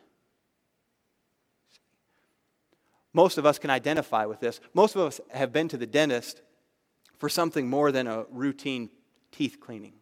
Most 3.13 3.39
of 3.39 3.47
us 3.47 3.59
can 3.59 3.71
identify 3.71 4.27
with 4.27 4.41
this. 4.41 4.61
Most 4.75 4.97
of 4.97 5.03
us 5.03 5.21
have 5.31 5.53
been 5.53 5.69
to 5.69 5.77
the 5.77 5.87
dentist 5.87 6.43
for 7.19 7.29
something 7.29 7.69
more 7.69 7.93
than 7.93 8.07
a 8.07 8.25
routine 8.31 8.91
teeth 9.31 9.59
cleaning. 9.61 9.95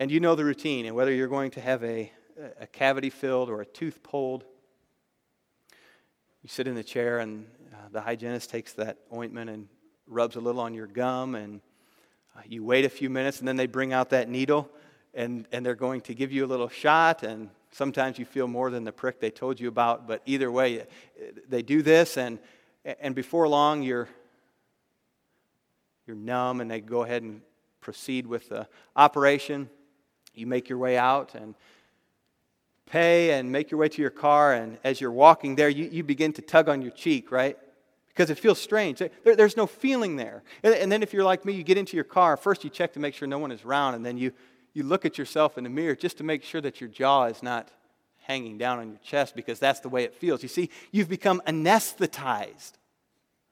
And 0.00 0.10
you 0.10 0.18
know 0.18 0.34
the 0.34 0.44
routine, 0.44 0.86
and 0.86 0.96
whether 0.96 1.12
you're 1.12 1.28
going 1.28 1.52
to 1.52 1.60
have 1.60 1.84
a, 1.84 2.10
a 2.58 2.66
cavity 2.66 3.10
filled 3.10 3.50
or 3.50 3.60
a 3.60 3.66
tooth 3.66 4.02
pulled, 4.02 4.44
you 6.42 6.48
sit 6.48 6.66
in 6.66 6.74
the 6.74 6.82
chair, 6.82 7.20
and 7.20 7.46
uh, 7.72 7.76
the 7.92 8.00
hygienist 8.00 8.50
takes 8.50 8.72
that 8.72 8.98
ointment 9.12 9.48
and 9.48 9.68
rubs 10.12 10.36
a 10.36 10.40
little 10.40 10.60
on 10.60 10.74
your 10.74 10.86
gum, 10.86 11.34
and 11.34 11.60
uh, 12.36 12.40
you 12.46 12.62
wait 12.62 12.84
a 12.84 12.88
few 12.88 13.10
minutes, 13.10 13.38
and 13.38 13.48
then 13.48 13.56
they 13.56 13.66
bring 13.66 13.92
out 13.92 14.10
that 14.10 14.28
needle, 14.28 14.70
and, 15.14 15.46
and 15.52 15.64
they're 15.64 15.74
going 15.74 16.00
to 16.02 16.14
give 16.14 16.32
you 16.32 16.44
a 16.44 16.46
little 16.46 16.68
shot, 16.68 17.22
and 17.22 17.48
sometimes 17.70 18.18
you 18.18 18.24
feel 18.24 18.46
more 18.46 18.70
than 18.70 18.84
the 18.84 18.92
prick 18.92 19.20
they 19.20 19.30
told 19.30 19.58
you 19.58 19.68
about, 19.68 20.06
but 20.06 20.22
either 20.26 20.50
way, 20.50 20.86
they 21.48 21.62
do 21.62 21.82
this, 21.82 22.16
and, 22.16 22.38
and 23.00 23.14
before 23.14 23.48
long, 23.48 23.82
you're, 23.82 24.08
you're 26.06 26.16
numb, 26.16 26.60
and 26.60 26.70
they 26.70 26.80
go 26.80 27.02
ahead 27.02 27.22
and 27.22 27.40
proceed 27.80 28.26
with 28.26 28.48
the 28.48 28.68
operation. 28.94 29.68
You 30.34 30.46
make 30.46 30.68
your 30.68 30.78
way 30.78 30.96
out, 30.96 31.34
and 31.34 31.54
pay 32.86 33.32
and 33.32 33.50
make 33.50 33.70
your 33.70 33.80
way 33.80 33.88
to 33.88 34.02
your 34.02 34.10
car, 34.10 34.52
and 34.52 34.78
as 34.84 35.00
you're 35.00 35.10
walking 35.10 35.56
there, 35.56 35.68
you, 35.68 35.88
you 35.90 36.04
begin 36.04 36.32
to 36.34 36.42
tug 36.42 36.68
on 36.68 36.82
your 36.82 36.90
cheek, 36.90 37.32
right? 37.32 37.58
Because 38.14 38.30
it 38.30 38.38
feels 38.38 38.60
strange. 38.60 38.98
There, 38.98 39.36
there's 39.36 39.56
no 39.56 39.66
feeling 39.66 40.16
there. 40.16 40.42
And, 40.62 40.74
and, 40.74 40.92
then 40.92 41.02
if 41.02 41.12
you're 41.12 41.24
like 41.24 41.44
me, 41.44 41.52
you 41.54 41.62
get 41.62 41.78
into 41.78 41.96
your 41.96 42.04
car. 42.04 42.36
First, 42.36 42.64
you 42.64 42.70
check 42.70 42.92
to 42.94 43.00
make 43.00 43.14
sure 43.14 43.26
no 43.26 43.38
one 43.38 43.52
is 43.52 43.64
around, 43.64 43.94
and 43.94 44.04
then 44.04 44.18
you, 44.18 44.32
you 44.74 44.82
look 44.82 45.04
at 45.04 45.18
yourself 45.18 45.56
in 45.56 45.64
the 45.64 45.70
mirror 45.70 45.96
just 45.96 46.18
to 46.18 46.24
make 46.24 46.42
sure 46.42 46.60
that 46.60 46.80
your 46.80 46.90
jaw 46.90 47.24
is 47.24 47.42
not 47.42 47.70
hanging 48.22 48.58
down 48.58 48.78
on 48.78 48.90
your 48.90 48.98
chest 48.98 49.34
because 49.34 49.58
that's 49.58 49.80
the 49.80 49.88
way 49.88 50.04
it 50.04 50.14
feels. 50.14 50.42
You 50.42 50.48
see, 50.48 50.70
you've 50.90 51.08
become 51.08 51.42
anesthetized. 51.46 52.72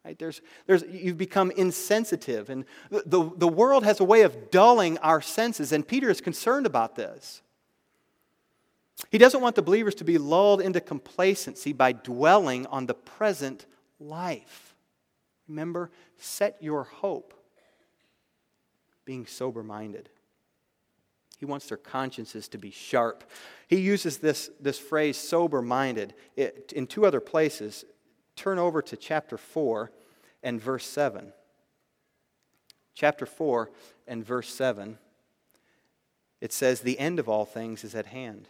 Right? 0.05 0.19
There's, 0.19 0.41
there's, 0.67 0.83
you've 0.89 1.19
become 1.19 1.51
insensitive. 1.51 2.49
And 2.49 2.65
the, 2.91 3.03
the, 3.05 3.31
the 3.37 3.49
world 3.49 3.85
has 3.85 4.01
a 4.01 4.05
way 4.05 4.23
of 4.23 4.51
dulling 4.51 4.97
our 4.99 5.21
senses, 5.21 5.73
and 5.73 5.87
Peter 5.87 6.09
is 6.09 6.21
concerned 6.21 6.67
about 6.67 6.97
this. 6.97 7.43
He 9.11 9.19
doesn't 9.19 9.41
want 9.41 9.57
the 9.57 9.63
believers 9.63 9.95
to 9.97 10.05
be 10.05 10.19
lulled 10.19 10.61
into 10.61 10.81
complacency 10.81 11.73
by 11.73 11.93
dwelling 11.93 12.67
on 12.67 12.87
the 12.87 12.95
present 12.95 13.67
life. 14.01 14.75
Remember, 15.49 15.91
set 16.17 16.57
your 16.61 16.85
hope 16.85 17.35
being 19.05 19.27
sober 19.27 19.63
minded. 19.63 20.09
He 21.39 21.47
wants 21.47 21.67
their 21.67 21.79
consciences 21.79 22.49
to 22.49 22.59
be 22.59 22.71
sharp. 22.71 23.25
He 23.67 23.81
uses 23.81 24.19
this, 24.19 24.51
this 24.61 24.79
phrase, 24.79 25.17
sober 25.17 25.63
minded, 25.63 26.15
in 26.37 26.87
two 26.87 27.07
other 27.07 27.21
places. 27.21 27.85
Turn 28.37 28.59
over 28.59 28.83
to 28.83 28.97
chapter 28.97 29.39
4 29.39 29.91
and 30.43 30.61
verse 30.61 30.87
7. 30.87 31.33
Chapter 32.95 33.25
4 33.25 33.71
and 34.07 34.25
verse 34.25 34.53
7. 34.53 34.99
It 36.41 36.53
says, 36.53 36.81
The 36.81 36.99
end 36.99 37.19
of 37.19 37.29
all 37.29 37.47
things 37.47 37.85
is 37.85 37.95
at 37.95 38.07
hand. 38.07 38.49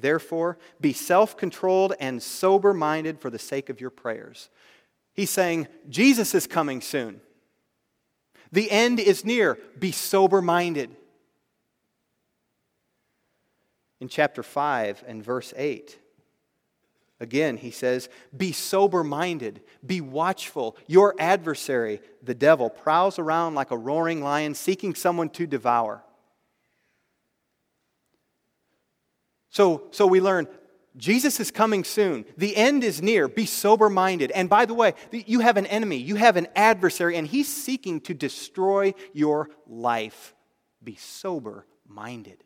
Therefore, 0.00 0.58
be 0.80 0.92
self 0.92 1.36
controlled 1.36 1.94
and 2.00 2.22
sober 2.22 2.72
minded 2.72 3.20
for 3.20 3.30
the 3.30 3.38
sake 3.38 3.68
of 3.68 3.80
your 3.80 3.90
prayers. 3.90 4.50
He's 5.14 5.30
saying, 5.30 5.68
Jesus 5.88 6.34
is 6.34 6.46
coming 6.46 6.80
soon. 6.80 7.20
The 8.52 8.70
end 8.70 9.00
is 9.00 9.24
near. 9.24 9.58
Be 9.78 9.92
sober 9.92 10.40
minded. 10.40 10.94
In 14.00 14.08
chapter 14.08 14.44
5 14.44 15.04
and 15.08 15.24
verse 15.24 15.52
8, 15.56 15.98
Again, 17.20 17.56
he 17.56 17.72
says, 17.72 18.08
Be 18.36 18.52
sober 18.52 19.02
minded, 19.02 19.60
be 19.84 20.00
watchful. 20.00 20.76
Your 20.86 21.16
adversary, 21.18 22.00
the 22.22 22.34
devil, 22.34 22.70
prowls 22.70 23.18
around 23.18 23.54
like 23.54 23.72
a 23.72 23.76
roaring 23.76 24.22
lion 24.22 24.54
seeking 24.54 24.94
someone 24.94 25.28
to 25.30 25.46
devour. 25.46 26.04
So, 29.50 29.84
so 29.90 30.06
we 30.06 30.20
learn 30.20 30.46
Jesus 30.96 31.38
is 31.38 31.52
coming 31.52 31.84
soon. 31.84 32.24
The 32.36 32.56
end 32.56 32.82
is 32.82 33.00
near. 33.00 33.28
Be 33.28 33.46
sober 33.46 33.88
minded. 33.88 34.32
And 34.32 34.50
by 34.50 34.66
the 34.66 34.74
way, 34.74 34.94
you 35.12 35.40
have 35.40 35.56
an 35.56 35.66
enemy, 35.66 35.96
you 35.96 36.16
have 36.16 36.36
an 36.36 36.48
adversary, 36.56 37.16
and 37.16 37.26
he's 37.26 37.48
seeking 37.48 38.00
to 38.02 38.14
destroy 38.14 38.94
your 39.12 39.48
life. 39.66 40.34
Be 40.82 40.96
sober 40.96 41.66
minded. 41.86 42.42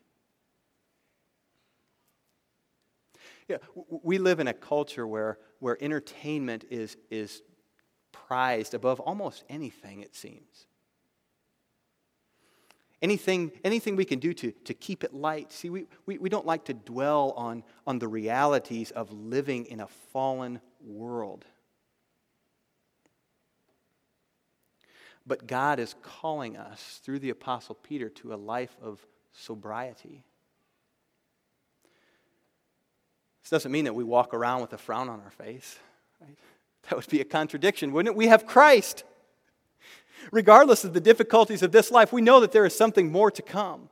Yeah, 3.47 3.57
we 4.03 4.19
live 4.19 4.39
in 4.39 4.47
a 4.47 4.53
culture 4.53 5.05
where, 5.05 5.39
where 5.59 5.77
entertainment 5.83 6.63
is, 6.69 6.95
is 7.09 7.41
prized 8.11 8.73
above 8.73 8.99
almost 8.99 9.43
anything, 9.49 10.01
it 10.01 10.15
seems. 10.15 10.67
Anything, 13.03 13.51
anything 13.65 13.97
we 13.97 14.05
can 14.05 14.19
do 14.19 14.33
to, 14.33 14.51
to 14.63 14.73
keep 14.73 15.03
it 15.03 15.13
light. 15.13 15.51
See, 15.51 15.69
we, 15.69 15.87
we, 16.05 16.17
we 16.17 16.29
don't 16.29 16.45
like 16.45 16.63
to 16.65 16.73
dwell 16.73 17.33
on, 17.35 17.63
on 17.85 17.99
the 17.99 18.07
realities 18.07 18.91
of 18.91 19.11
living 19.11 19.65
in 19.65 19.81
a 19.81 19.87
fallen 20.13 20.61
world. 20.81 21.43
But 25.27 25.47
God 25.47 25.79
is 25.79 25.95
calling 26.01 26.55
us 26.55 27.01
through 27.03 27.19
the 27.19 27.29
Apostle 27.29 27.75
Peter 27.75 28.07
to 28.09 28.33
a 28.33 28.35
life 28.35 28.75
of 28.81 29.05
sobriety. 29.33 30.23
This 33.41 33.49
doesn't 33.49 33.71
mean 33.71 33.83
that 33.83 33.95
we 33.95 34.05
walk 34.05 34.33
around 34.33 34.61
with 34.61 34.71
a 34.71 34.77
frown 34.77 35.09
on 35.09 35.19
our 35.19 35.31
face. 35.31 35.77
Right? 36.21 36.37
That 36.83 36.95
would 36.95 37.09
be 37.09 37.19
a 37.19 37.25
contradiction, 37.25 37.91
wouldn't 37.91 38.13
it? 38.13 38.17
We 38.17 38.27
have 38.27 38.45
Christ. 38.45 39.03
Regardless 40.31 40.83
of 40.83 40.93
the 40.93 41.01
difficulties 41.01 41.63
of 41.63 41.71
this 41.71 41.91
life, 41.91 42.13
we 42.13 42.21
know 42.21 42.39
that 42.39 42.51
there 42.51 42.65
is 42.65 42.75
something 42.75 43.11
more 43.11 43.31
to 43.31 43.41
come. 43.41 43.89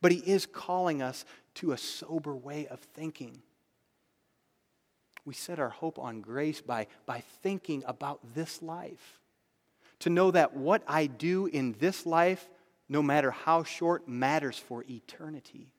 But 0.00 0.12
He 0.12 0.18
is 0.18 0.46
calling 0.46 1.02
us 1.02 1.24
to 1.54 1.72
a 1.72 1.78
sober 1.78 2.36
way 2.36 2.66
of 2.66 2.80
thinking. 2.80 3.42
We 5.24 5.34
set 5.34 5.58
our 5.58 5.68
hope 5.68 5.98
on 5.98 6.20
grace 6.20 6.60
by, 6.60 6.86
by 7.04 7.22
thinking 7.42 7.82
about 7.86 8.34
this 8.34 8.62
life. 8.62 9.20
To 10.00 10.10
know 10.10 10.30
that 10.30 10.56
what 10.56 10.82
I 10.86 11.06
do 11.06 11.46
in 11.46 11.74
this 11.78 12.06
life, 12.06 12.48
no 12.88 13.02
matter 13.02 13.30
how 13.30 13.64
short, 13.64 14.08
matters 14.08 14.58
for 14.58 14.84
eternity. 14.88 15.72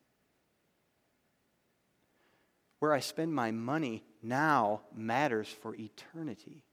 Where 2.80 2.94
I 2.94 3.00
spend 3.00 3.34
my 3.34 3.52
money 3.52 4.04
now 4.22 4.82
matters 4.94 5.48
for 5.48 5.76
eternity. 5.76 6.64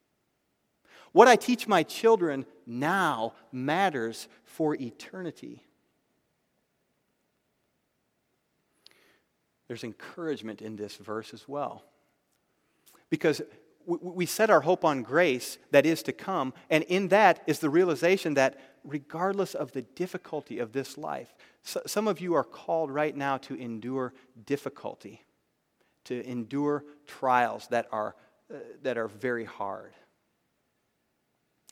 What 1.16 1.28
I 1.28 1.36
teach 1.36 1.66
my 1.66 1.82
children 1.82 2.44
now 2.66 3.32
matters 3.50 4.28
for 4.44 4.74
eternity. 4.74 5.62
There's 9.66 9.82
encouragement 9.82 10.60
in 10.60 10.76
this 10.76 10.96
verse 10.96 11.32
as 11.32 11.48
well. 11.48 11.84
Because 13.08 13.40
we 13.86 14.26
set 14.26 14.50
our 14.50 14.60
hope 14.60 14.84
on 14.84 15.02
grace 15.02 15.56
that 15.70 15.86
is 15.86 16.02
to 16.02 16.12
come, 16.12 16.52
and 16.68 16.84
in 16.84 17.08
that 17.08 17.42
is 17.46 17.60
the 17.60 17.70
realization 17.70 18.34
that 18.34 18.60
regardless 18.84 19.54
of 19.54 19.72
the 19.72 19.80
difficulty 19.80 20.58
of 20.58 20.72
this 20.72 20.98
life, 20.98 21.34
some 21.62 22.08
of 22.08 22.20
you 22.20 22.34
are 22.34 22.44
called 22.44 22.90
right 22.90 23.16
now 23.16 23.38
to 23.38 23.54
endure 23.54 24.12
difficulty 24.44 25.22
to 26.04 26.24
endure 26.28 26.84
trials 27.06 27.66
that 27.68 27.86
are, 27.90 28.14
uh, 28.52 28.58
that 28.82 28.96
are 28.96 29.08
very 29.08 29.44
hard. 29.44 29.92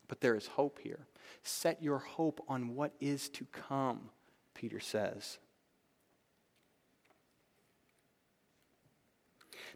But 0.09 0.21
there 0.21 0.35
is 0.35 0.47
hope 0.47 0.79
here. 0.83 1.07
Set 1.43 1.83
your 1.83 1.99
hope 1.99 2.45
on 2.49 2.75
what 2.75 2.93
is 3.01 3.29
to 3.31 3.47
come, 3.47 4.11
Peter 4.55 4.81
says. 4.81 5.39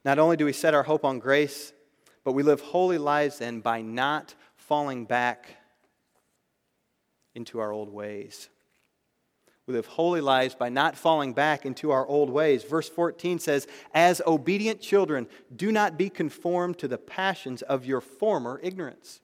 Not 0.04 0.18
only 0.18 0.36
do 0.36 0.44
we 0.44 0.52
set 0.52 0.74
our 0.74 0.82
hope 0.82 1.04
on 1.04 1.18
grace, 1.18 1.72
but 2.24 2.32
we 2.32 2.42
live 2.42 2.60
holy 2.60 2.98
lives 2.98 3.38
then 3.38 3.60
by 3.60 3.82
not 3.82 4.34
falling 4.56 5.04
back 5.04 5.56
into 7.34 7.58
our 7.58 7.72
old 7.72 7.88
ways. 7.88 8.48
We 9.66 9.74
live 9.74 9.86
holy 9.86 10.22
lives 10.22 10.54
by 10.54 10.70
not 10.70 10.96
falling 10.96 11.34
back 11.34 11.66
into 11.66 11.90
our 11.90 12.06
old 12.06 12.30
ways. 12.30 12.64
Verse 12.64 12.88
14 12.88 13.38
says, 13.38 13.66
As 13.92 14.22
obedient 14.26 14.80
children, 14.80 15.26
do 15.54 15.70
not 15.70 15.98
be 15.98 16.08
conformed 16.08 16.78
to 16.78 16.88
the 16.88 16.96
passions 16.96 17.60
of 17.60 17.84
your 17.84 18.00
former 18.00 18.58
ignorance. 18.62 19.20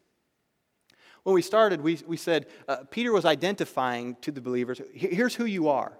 When 1.24 1.34
we 1.34 1.42
started, 1.42 1.80
we, 1.80 1.98
we 2.06 2.16
said 2.16 2.46
uh, 2.68 2.76
Peter 2.90 3.12
was 3.12 3.24
identifying 3.24 4.16
to 4.20 4.30
the 4.30 4.40
believers 4.40 4.80
here's 4.92 5.34
who 5.34 5.46
you 5.46 5.68
are. 5.68 5.98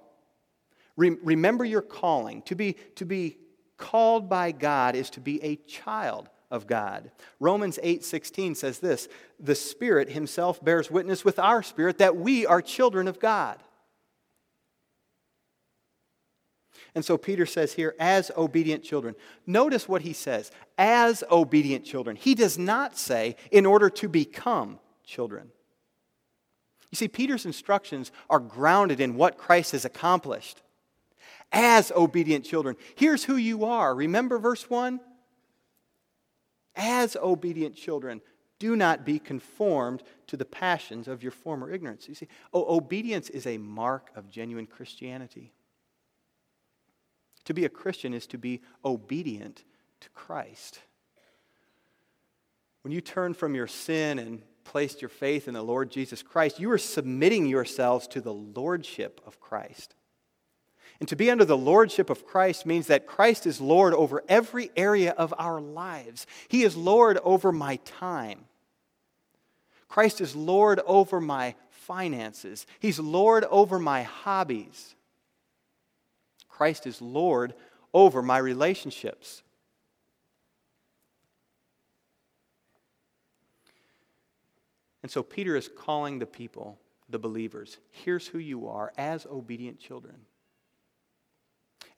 Re- 0.97 1.17
remember 1.23 1.65
your 1.65 1.83
calling. 1.83 2.43
To 2.43 2.55
be, 2.55 2.75
to 2.95 3.05
be 3.05 3.39
called 3.77 4.29
by 4.29 4.53
God 4.53 4.95
is 4.95 5.11
to 5.11 5.21
be 5.21 5.43
a 5.43 5.57
child 5.57 6.29
of 6.51 6.67
God. 6.67 7.11
Romans 7.41 7.79
8:16 7.83 8.55
says 8.55 8.79
this, 8.79 9.09
"The 9.41 9.55
Spirit 9.55 10.11
himself 10.11 10.63
bears 10.63 10.91
witness 10.91 11.25
with 11.25 11.39
our 11.39 11.63
spirit 11.63 11.99
that 11.99 12.17
we 12.17 12.47
are 12.47 12.63
children 12.63 13.09
of 13.09 13.19
God." 13.19 13.61
And 16.95 17.05
so 17.05 17.19
Peter 17.19 17.45
says 17.45 17.73
here, 17.73 17.97
as 17.99 18.31
obedient 18.37 18.85
children. 18.85 19.17
Notice 19.47 19.89
what 19.89 20.03
he 20.03 20.13
says, 20.13 20.53
as 20.79 21.25
obedient 21.29 21.85
children. 21.85 22.15
He 22.15 22.37
does 22.37 22.57
not 22.57 22.97
say, 22.97 23.35
in 23.51 23.67
order 23.67 23.91
to 23.91 24.09
become 24.09 24.79
children. 25.05 25.51
You 26.91 26.97
see, 26.97 27.09
Peter's 27.09 27.47
instructions 27.47 28.13
are 28.31 28.39
grounded 28.39 29.01
in 29.01 29.17
what 29.17 29.37
Christ 29.37 29.73
has 29.73 29.85
accomplished. 29.85 30.63
As 31.53 31.91
obedient 31.93 32.45
children. 32.45 32.77
Here's 32.95 33.25
who 33.25 33.37
you 33.37 33.65
are. 33.65 33.95
Remember 33.95 34.39
verse 34.39 34.69
1? 34.71 35.01
As 36.77 37.17
obedient 37.17 37.77
children, 37.77 38.21
do 38.59 38.77
not 38.77 39.05
be 39.05 39.19
conformed 39.19 40.03
to 40.29 40.37
the 40.37 40.45
passions 40.45 41.09
of 41.09 41.23
your 41.23 41.33
former 41.33 41.71
ignorance. 41.71 42.09
You 42.09 42.15
see, 42.15 42.29
oh, 42.53 42.77
obedience 42.77 43.29
is 43.29 43.47
a 43.47 43.59
mark 43.59 44.11
of 44.15 44.31
genuine 44.31 44.67
Christianity. 44.67 45.53
To 47.45 47.55
be 47.55 47.65
a 47.65 47.69
Christian 47.69 48.15
is 48.15 48.27
to 48.29 48.39
be 48.39 48.63
obedient 48.85 49.65
to 50.01 50.09
Christ. 50.11 50.79
When 52.83 52.93
you 52.93 53.01
turn 53.01 53.35
from 53.35 53.55
your 53.55 53.67
sin 53.67 54.19
and 54.19 54.43
placed 54.65 55.01
your 55.03 55.09
faith 55.09 55.47
in 55.47 55.55
the 55.55 55.63
Lord 55.63 55.91
Jesus 55.91 56.23
Christ, 56.23 56.59
you 56.59 56.71
are 56.71 56.79
submitting 56.79 57.47
yourselves 57.47 58.07
to 58.09 58.21
the 58.21 58.35
lordship 58.35 59.21
of 59.27 59.41
Christ. 59.41 59.95
And 61.01 61.09
to 61.09 61.17
be 61.17 61.31
under 61.31 61.45
the 61.45 61.57
lordship 61.57 62.09
of 62.11 62.27
Christ 62.27 62.67
means 62.67 62.87
that 62.87 63.07
Christ 63.07 63.47
is 63.47 63.61
Lord 63.61 63.95
over 63.95 64.23
every 64.29 64.71
area 64.77 65.13
of 65.13 65.35
our 65.39 65.61
lives. 65.61 66.27
He 66.49 66.63
is 66.63 66.77
Lord 66.77 67.19
over 67.23 67.53
my 67.53 67.77
time. 67.85 68.47
Christ 69.89 70.21
is 70.21 70.35
Lord 70.35 70.81
over 70.87 71.21
my 71.21 71.55
finances. 71.71 72.67
He's 72.81 72.99
Lord 72.99 73.45
over 73.45 73.79
my 73.79 74.03
hobbies. 74.03 74.97
Christ 76.49 76.87
is 76.87 77.01
Lord 77.01 77.55
over 77.93 78.21
my 78.21 78.39
relationships. 78.39 79.44
And 85.05 85.11
so 85.11 85.23
Peter 85.23 85.55
is 85.55 85.69
calling 85.69 86.19
the 86.19 86.25
people, 86.25 86.79
the 87.11 87.19
believers, 87.19 87.77
here's 87.91 88.27
who 88.27 88.39
you 88.39 88.69
are 88.69 88.91
as 88.97 89.27
obedient 89.27 89.79
children. 89.79 90.15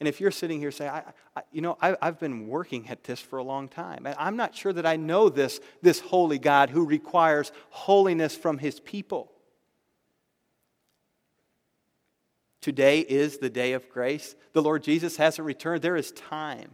And 0.01 0.09
if 0.09 0.21
you're 0.21 0.33
sitting 0.33 0.59
here 0.59 0.73
saying, 0.73 0.91
I, 0.91 1.03
I, 1.37 1.43
you 1.53 1.61
know, 1.61 1.79
I, 1.81 1.97
have 2.03 2.19
been 2.19 2.49
working 2.49 2.89
at 2.89 3.05
this 3.05 3.21
for 3.21 3.39
a 3.39 3.45
long 3.45 3.69
time, 3.69 4.09
I'm 4.19 4.37
not 4.37 4.57
sure 4.57 4.73
that 4.73 4.85
I 4.85 4.97
know 4.97 5.29
this, 5.29 5.61
this 5.83 6.01
holy 6.01 6.41
God 6.41 6.71
who 6.71 6.85
requires 6.85 7.53
holiness 7.71 8.35
from 8.35 8.59
his 8.59 8.81
people. 8.81 9.31
Today 12.61 13.03
is 13.03 13.39
the 13.39 13.51
day 13.51 13.75
of 13.75 13.89
grace. 13.89 14.35
The 14.53 14.63
Lord 14.63 14.83
Jesus 14.83 15.17
hasn't 15.17 15.47
returned. 15.47 15.83
There 15.83 15.95
is 15.95 16.11
time. 16.11 16.73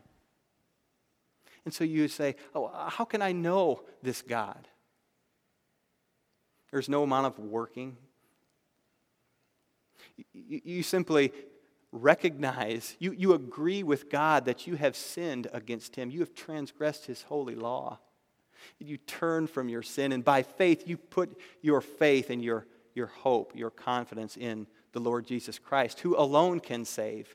And 1.66 1.74
so 1.74 1.84
you 1.84 2.08
say, 2.08 2.36
Oh, 2.54 2.70
how 2.88 3.04
can 3.04 3.20
I 3.20 3.32
know 3.32 3.82
this 4.02 4.22
God? 4.22 4.66
There's 6.72 6.88
no 6.88 7.02
amount 7.02 7.26
of 7.26 7.38
working. 7.38 7.96
You, 10.32 10.82
simply 10.82 11.32
recognize, 11.92 12.96
you, 12.98 13.12
you 13.12 13.34
agree 13.34 13.82
with 13.82 14.10
God 14.10 14.46
that 14.46 14.66
you 14.66 14.76
have 14.76 14.96
sinned 14.96 15.48
against 15.52 15.94
Him, 15.94 16.10
you 16.10 16.20
have 16.20 16.34
transgressed 16.34 17.06
His 17.06 17.22
holy 17.22 17.54
law. 17.54 18.00
You 18.78 18.96
turn 18.96 19.46
from 19.46 19.68
your 19.68 19.82
sin, 19.82 20.12
and 20.12 20.24
by 20.24 20.42
faith, 20.42 20.84
you 20.86 20.96
put 20.96 21.38
your 21.60 21.80
faith 21.80 22.30
and 22.30 22.42
your, 22.42 22.66
your 22.94 23.08
hope, 23.08 23.52
your 23.54 23.70
confidence 23.70 24.36
in 24.36 24.66
the 24.92 25.00
Lord 25.00 25.26
Jesus 25.26 25.58
Christ, 25.58 26.00
who 26.00 26.16
alone 26.16 26.60
can 26.60 26.84
save. 26.84 27.34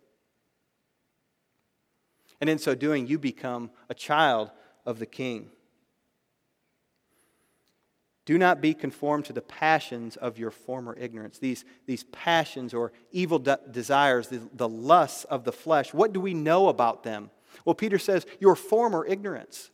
And 2.40 2.50
in 2.50 2.60
so 2.60 2.76
doing, 2.76 3.08
you 3.08 3.20
become 3.20 3.72
a 3.90 3.94
child 3.94 4.52
of 4.86 5.00
the 5.00 5.06
King. 5.06 5.52
Do 8.28 8.38
not 8.38 8.60
be 8.60 8.74
conformed 8.74 9.24
to 9.26 9.34
the 9.34 9.42
passions 9.42 10.18
of 10.18 10.38
your 10.38 10.52
former 10.52 10.94
ignorance. 11.00 11.40
These, 11.40 11.64
these 11.86 12.04
passions 12.12 12.74
or 12.74 12.92
evil 13.14 13.40
de- 13.40 13.58
desires, 13.72 14.28
the, 14.28 14.42
the 14.54 14.68
lusts 14.68 15.24
of 15.24 15.46
the 15.46 15.54
flesh, 15.54 15.94
what 15.94 16.12
do 16.12 16.20
we 16.20 16.34
know 16.34 16.68
about 16.68 17.04
them? 17.04 17.30
Well, 17.64 17.74
Peter 17.74 17.98
says, 17.98 18.26
your 18.42 18.58
former 18.58 19.06
ignorance. 19.06 19.72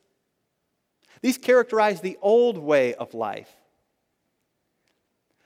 These 1.23 1.39
characterize 1.39 2.01
the 2.01 2.19
old 2.21 2.59
way 2.59 2.93
of 2.93 3.15
life. 3.15 3.49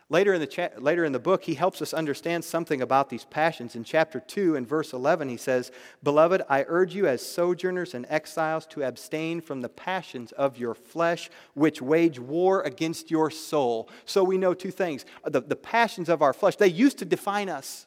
Later 0.09 0.33
in, 0.33 0.39
the 0.39 0.47
cha- 0.47 0.69
later 0.77 1.03
in 1.03 1.11
the 1.11 1.19
book, 1.19 1.43
he 1.43 1.55
helps 1.55 1.81
us 1.81 1.93
understand 1.93 2.45
something 2.45 2.81
about 2.81 3.09
these 3.09 3.25
passions. 3.25 3.75
In 3.75 3.83
chapter 3.83 4.21
2 4.21 4.55
and 4.55 4.65
verse 4.65 4.93
11, 4.93 5.27
he 5.27 5.35
says, 5.35 5.69
Beloved, 6.01 6.43
I 6.47 6.63
urge 6.65 6.95
you 6.95 7.07
as 7.07 7.21
sojourners 7.21 7.93
and 7.93 8.05
exiles 8.07 8.65
to 8.67 8.83
abstain 8.83 9.41
from 9.41 9.59
the 9.59 9.67
passions 9.67 10.31
of 10.31 10.57
your 10.57 10.75
flesh, 10.75 11.29
which 11.55 11.81
wage 11.81 12.19
war 12.19 12.61
against 12.61 13.11
your 13.11 13.29
soul. 13.29 13.89
So 14.05 14.23
we 14.23 14.37
know 14.37 14.53
two 14.53 14.71
things. 14.71 15.03
The, 15.25 15.41
the 15.41 15.57
passions 15.57 16.07
of 16.07 16.21
our 16.21 16.33
flesh, 16.33 16.55
they 16.55 16.67
used 16.67 16.99
to 16.99 17.05
define 17.05 17.49
us. 17.49 17.85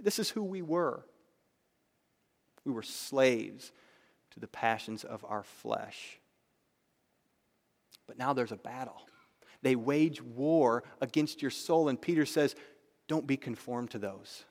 This 0.00 0.20
is 0.20 0.30
who 0.30 0.44
we 0.44 0.62
were. 0.62 1.04
We 2.64 2.70
were 2.70 2.84
slaves 2.84 3.72
to 4.30 4.38
the 4.38 4.46
passions 4.46 5.02
of 5.02 5.24
our 5.28 5.42
flesh. 5.42 6.20
But 8.06 8.16
now 8.16 8.32
there's 8.32 8.52
a 8.52 8.56
battle. 8.56 9.02
They 9.62 9.76
wage 9.76 10.22
war 10.22 10.84
against 11.00 11.42
your 11.42 11.50
soul. 11.50 11.88
And 11.88 12.00
Peter 12.00 12.24
says, 12.24 12.54
don't 13.08 13.26
be 13.26 13.36
conformed 13.36 13.90
to 13.90 13.98
those. 13.98 14.44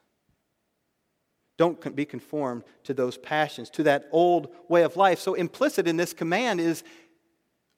Don't 1.57 1.95
be 1.95 2.05
conformed 2.05 2.63
to 2.83 2.93
those 2.93 3.17
passions, 3.17 3.69
to 3.71 3.83
that 3.83 4.07
old 4.11 4.55
way 4.69 4.83
of 4.83 4.95
life. 4.95 5.19
So, 5.19 5.33
implicit 5.33 5.87
in 5.87 5.97
this 5.97 6.13
command 6.13 6.61
is 6.61 6.85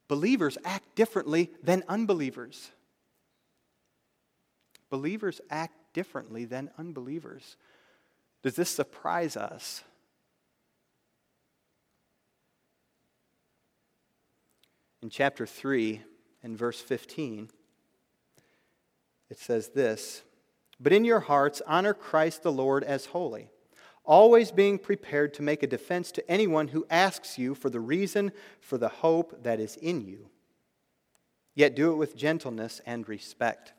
believers 0.08 0.58
act 0.64 0.96
differently 0.96 1.50
than 1.64 1.84
unbelievers. 1.88 2.70
Believers 4.92 5.42
act 5.50 5.74
differently 5.94 6.46
than 6.46 6.70
unbelievers. 6.78 7.58
Does 8.44 8.56
this 8.56 8.70
surprise 8.70 9.36
us? 9.36 9.84
In 15.02 15.10
chapter 15.10 15.48
3, 15.48 16.02
in 16.44 16.58
verse 16.58 16.80
15, 16.80 17.50
it 19.30 19.40
says 19.40 19.70
this 19.70 20.24
But 20.80 20.94
in 20.94 21.06
your 21.06 21.22
hearts, 21.22 21.62
honor 21.66 21.94
Christ 21.94 22.44
the 22.44 22.52
Lord 22.52 22.84
as 22.84 23.08
holy, 23.08 23.50
always 24.04 24.52
being 24.52 24.78
prepared 24.78 25.34
to 25.36 25.42
make 25.42 25.64
a 25.64 25.68
defense 25.68 26.12
to 26.14 26.32
anyone 26.32 26.70
who 26.70 26.86
asks 26.90 27.38
you 27.38 27.56
for 27.56 27.70
the 27.70 27.80
reason 27.80 28.32
for 28.60 28.78
the 28.78 28.90
hope 28.90 29.44
that 29.44 29.60
is 29.60 29.76
in 29.78 30.02
you. 30.02 30.30
Yet 31.54 31.76
do 31.76 31.92
it 31.92 31.96
with 31.96 32.16
gentleness 32.16 32.82
and 32.86 33.08
respect. 33.08 33.74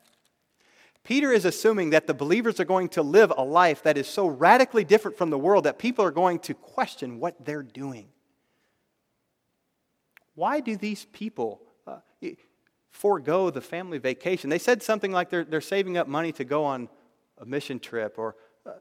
Peter 1.05 1.33
is 1.33 1.44
assuming 1.44 1.90
that 1.90 2.07
the 2.07 2.14
believers 2.14 2.61
are 2.61 2.64
going 2.64 2.88
to 2.90 3.03
live 3.03 3.33
a 3.37 3.42
life 3.42 3.83
that 3.83 3.98
is 3.98 4.07
so 4.07 4.27
radically 4.27 4.85
different 4.85 5.16
from 5.16 5.31
the 5.31 5.38
world 5.38 5.64
that 5.64 5.79
people 5.79 6.05
are 6.05 6.12
going 6.12 6.38
to 6.38 6.55
question 6.55 7.18
what 7.18 7.44
they're 7.44 7.62
doing. 7.62 8.09
Why 10.35 10.61
do 10.61 10.77
these 10.77 11.07
people 11.07 11.61
uh, 11.87 11.98
forego 12.92 13.50
the 13.50 13.61
family 13.61 13.98
vacation. 13.98 14.50
They 14.50 14.59
said 14.59 14.83
something 14.83 15.11
like 15.11 15.31
they're, 15.31 15.44
they're 15.44 15.61
saving 15.61 15.96
up 15.96 16.07
money 16.07 16.31
to 16.33 16.44
go 16.44 16.64
on 16.64 16.88
a 17.38 17.44
mission 17.44 17.81
trip, 17.81 18.18
or 18.18 18.37
uh, 18.64 18.72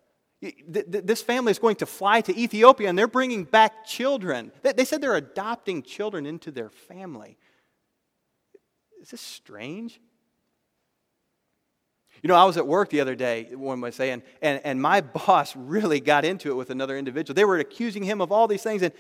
th- 0.42 0.92
th- 0.92 1.06
this 1.06 1.22
family 1.22 1.52
is 1.52 1.60
going 1.60 1.78
to 1.78 1.86
fly 1.86 2.22
to 2.22 2.38
Ethiopia 2.38 2.90
and 2.90 2.98
they're 2.98 3.08
bringing 3.08 3.46
back 3.46 3.86
children. 3.86 4.52
They, 4.62 4.86
said 4.86 5.02
they're 5.02 5.16
adopting 5.16 5.82
children 5.82 6.26
into 6.26 6.52
their 6.52 6.70
family. 6.70 7.38
Is 9.02 9.10
this 9.10 9.22
strange? 9.22 10.00
You 12.22 12.28
know, 12.28 12.36
I 12.36 12.44
was 12.44 12.58
at 12.58 12.68
work 12.68 12.90
the 12.90 13.02
other 13.02 13.16
day, 13.16 13.48
one 13.56 13.80
might 13.80 13.96
say, 13.96 14.12
and, 14.12 14.22
and, 14.42 14.62
and 14.64 14.80
my 14.80 15.02
boss 15.02 15.56
really 15.56 16.00
got 16.00 16.26
into 16.26 16.52
it 16.52 16.56
with 16.56 16.70
another 16.70 16.98
individual. 16.98 17.34
They 17.34 17.46
were 17.46 17.58
accusing 17.58 18.04
him 18.04 18.22
of 18.22 18.32
all 18.32 18.48
these 18.48 18.62
things, 18.62 18.84
and 18.84 18.94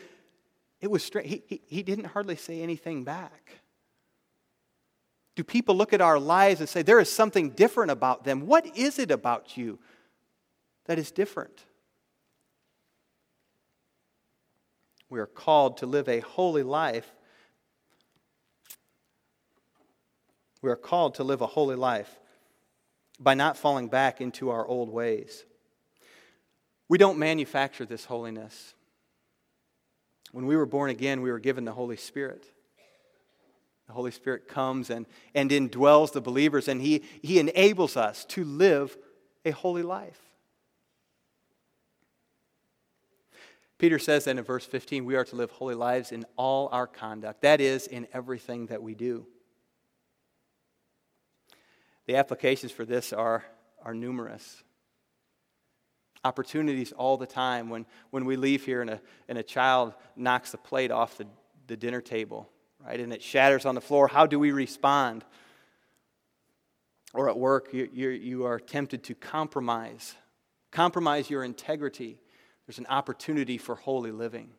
it 0.80 0.90
was 0.90 1.04
strange. 1.04 1.30
He, 1.30 1.44
he, 1.46 1.62
he 1.68 1.84
didn't 1.84 2.06
hardly 2.06 2.38
say 2.38 2.62
anything 2.62 3.04
back. 3.04 3.61
Do 5.36 5.44
people 5.44 5.76
look 5.76 5.94
at 5.94 6.02
our 6.02 6.20
lives 6.20 6.60
and 6.60 6.68
say, 6.68 6.82
there 6.82 7.00
is 7.00 7.10
something 7.10 7.52
different 7.52 7.92
about 7.92 8.24
them? 8.24 8.48
What 8.48 8.78
is 8.78 9.00
it 9.00 9.12
about 9.12 9.56
you 9.58 9.80
that 10.86 11.00
is 11.00 11.12
different? 11.12 11.64
We 15.10 15.20
are 15.20 15.28
called 15.28 15.78
to 15.78 15.86
live 15.86 16.08
a 16.08 16.20
holy 16.20 16.64
life. 16.64 17.10
We 20.62 20.70
are 20.70 20.76
called 20.76 21.16
to 21.16 21.24
live 21.24 21.42
a 21.42 21.48
holy 21.48 21.76
life 21.76 22.20
by 23.20 23.34
not 23.34 23.58
falling 23.58 23.88
back 23.88 24.22
into 24.22 24.50
our 24.50 24.66
old 24.66 24.90
ways. 24.90 25.46
We 26.88 26.98
don't 26.98 27.18
manufacture 27.18 27.86
this 27.86 28.06
holiness. 28.06 28.74
When 30.32 30.46
we 30.46 30.56
were 30.56 30.66
born 30.66 30.90
again, 30.90 31.22
we 31.22 31.32
were 31.32 31.40
given 31.40 31.66
the 31.66 31.72
Holy 31.74 31.98
Spirit. 31.98 32.46
The 33.92 33.96
Holy 33.96 34.12
Spirit 34.12 34.48
comes 34.48 34.90
and, 34.90 35.06
and 35.36 35.52
indwells 35.52 36.14
the 36.14 36.22
believers, 36.22 36.70
and 36.70 36.82
he, 36.82 37.04
he 37.22 37.40
enables 37.40 37.98
us 37.98 38.24
to 38.30 38.46
live 38.46 38.98
a 39.44 39.52
holy 39.52 39.84
life. 39.84 40.18
Peter 43.78 44.00
says 44.00 44.24
then 44.24 44.38
in 44.38 44.46
verse 44.46 44.66
15, 44.66 45.04
we 45.04 45.18
are 45.18 45.26
to 45.26 45.36
live 45.36 45.52
holy 45.52 45.76
lives 45.76 46.14
in 46.14 46.26
all 46.38 46.70
our 46.72 46.88
conduct. 46.88 47.42
That 47.42 47.60
is, 47.60 47.86
in 47.86 48.08
everything 48.14 48.68
that 48.68 48.82
we 48.82 48.96
do. 48.96 49.28
The 52.06 52.16
applications 52.16 52.72
for 52.72 52.86
this 52.86 53.12
are, 53.12 53.44
are 53.84 53.94
numerous. 53.94 54.64
Opportunities 56.24 56.94
all 56.94 57.18
the 57.18 57.28
time 57.28 57.70
when, 57.70 57.86
when 58.12 58.24
we 58.24 58.38
leave 58.38 58.64
here 58.64 58.80
and 58.80 58.92
a, 58.92 59.02
and 59.28 59.38
a 59.38 59.44
child 59.44 59.96
knocks 60.16 60.52
the 60.52 60.58
plate 60.58 60.92
off 60.92 61.18
the, 61.18 61.28
the 61.68 61.76
dinner 61.76 62.00
table 62.00 62.50
right? 62.86 63.00
And 63.00 63.14
it 63.14 63.22
shatters 63.22 63.66
on 63.66 63.76
the 63.76 63.82
floor. 63.82 64.08
How 64.08 64.26
do 64.26 64.40
we 64.40 64.52
respond? 64.52 65.24
Or 67.14 67.30
at 67.30 67.38
work, 67.38 67.74
you, 67.74 67.90
you, 67.92 68.10
you 68.10 68.46
are 68.46 68.60
tempted 68.60 69.04
to 69.04 69.16
compromise, 69.16 70.16
compromise 70.72 71.30
your 71.30 71.44
integrity. 71.44 72.18
There's 72.66 72.80
an 72.80 72.88
opportunity 72.88 73.58
for 73.58 73.76
holy 73.76 74.12
living. 74.12 74.52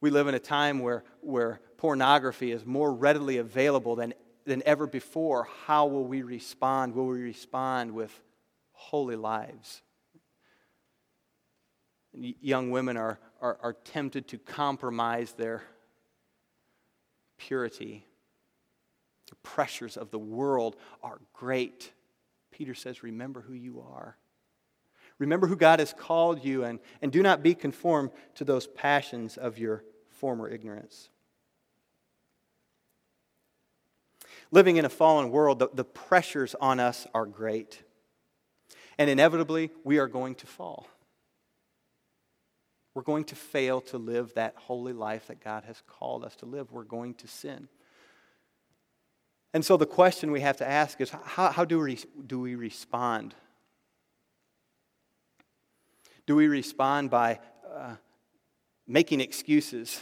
We 0.00 0.10
live 0.10 0.28
in 0.28 0.34
a 0.34 0.40
time 0.40 0.78
where, 0.78 1.04
where 1.20 1.60
pornography 1.76 2.52
is 2.52 2.64
more 2.64 2.92
readily 2.92 3.38
available 3.38 3.96
than, 3.96 4.14
than 4.44 4.62
ever 4.66 4.86
before. 4.86 5.48
How 5.66 5.86
will 5.86 6.04
we 6.04 6.22
respond? 6.22 6.94
Will 6.94 7.06
we 7.06 7.20
respond 7.20 7.92
with 7.92 8.12
holy 8.72 9.16
lives? 9.16 9.82
young 12.18 12.70
women 12.70 12.96
are, 12.96 13.18
are, 13.40 13.58
are 13.62 13.72
tempted 13.72 14.28
to 14.28 14.38
compromise 14.38 15.32
their 15.32 15.62
purity. 17.36 18.04
The 19.28 19.36
pressures 19.36 19.96
of 19.96 20.10
the 20.10 20.18
world 20.18 20.76
are 21.02 21.20
great. 21.32 21.92
Peter 22.50 22.74
says, 22.74 23.02
Remember 23.02 23.40
who 23.40 23.54
you 23.54 23.84
are. 23.92 24.16
Remember 25.18 25.46
who 25.46 25.56
God 25.56 25.80
has 25.80 25.92
called 25.92 26.44
you, 26.44 26.64
and, 26.64 26.78
and 27.02 27.10
do 27.10 27.22
not 27.22 27.42
be 27.42 27.54
conformed 27.54 28.10
to 28.36 28.44
those 28.44 28.66
passions 28.66 29.36
of 29.36 29.58
your 29.58 29.82
former 30.08 30.48
ignorance. 30.48 31.10
Living 34.50 34.76
in 34.76 34.84
a 34.84 34.88
fallen 34.88 35.30
world, 35.30 35.58
the, 35.58 35.68
the 35.74 35.84
pressures 35.84 36.54
on 36.60 36.80
us 36.80 37.06
are 37.14 37.26
great. 37.26 37.82
And 38.96 39.10
inevitably, 39.10 39.70
we 39.84 39.98
are 39.98 40.08
going 40.08 40.34
to 40.36 40.46
fall 40.46 40.88
we're 42.98 43.02
going 43.02 43.22
to 43.22 43.36
fail 43.36 43.80
to 43.80 43.96
live 43.96 44.34
that 44.34 44.54
holy 44.56 44.92
life 44.92 45.28
that 45.28 45.38
God 45.38 45.62
has 45.66 45.80
called 45.86 46.24
us 46.24 46.34
to 46.34 46.46
live. 46.46 46.72
We're 46.72 46.82
going 46.82 47.14
to 47.14 47.28
sin. 47.28 47.68
And 49.54 49.64
so 49.64 49.76
the 49.76 49.86
question 49.86 50.32
we 50.32 50.40
have 50.40 50.56
to 50.56 50.68
ask 50.68 51.00
is 51.00 51.10
how, 51.10 51.52
how 51.52 51.64
do, 51.64 51.78
we, 51.78 52.00
do 52.26 52.40
we 52.40 52.56
respond? 52.56 53.36
Do 56.26 56.34
we 56.34 56.48
respond 56.48 57.08
by 57.08 57.38
uh, 57.72 57.94
making 58.88 59.20
excuses 59.20 60.00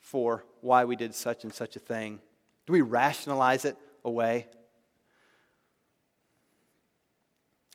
for 0.00 0.44
why 0.60 0.86
we 0.86 0.96
did 0.96 1.14
such 1.14 1.44
and 1.44 1.54
such 1.54 1.76
a 1.76 1.78
thing? 1.78 2.18
Do 2.66 2.72
we 2.72 2.80
rationalize 2.80 3.64
it 3.64 3.76
away? 4.04 4.48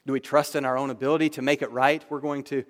Do 0.06 0.12
we 0.12 0.20
trust 0.20 0.58
in 0.58 0.66
our 0.66 0.78
own 0.78 0.90
ability 0.90 1.30
to 1.30 1.42
make 1.42 1.62
it 1.62 1.72
right? 1.72 2.04
We're 2.10 2.20
going 2.20 2.44
to 2.46 2.66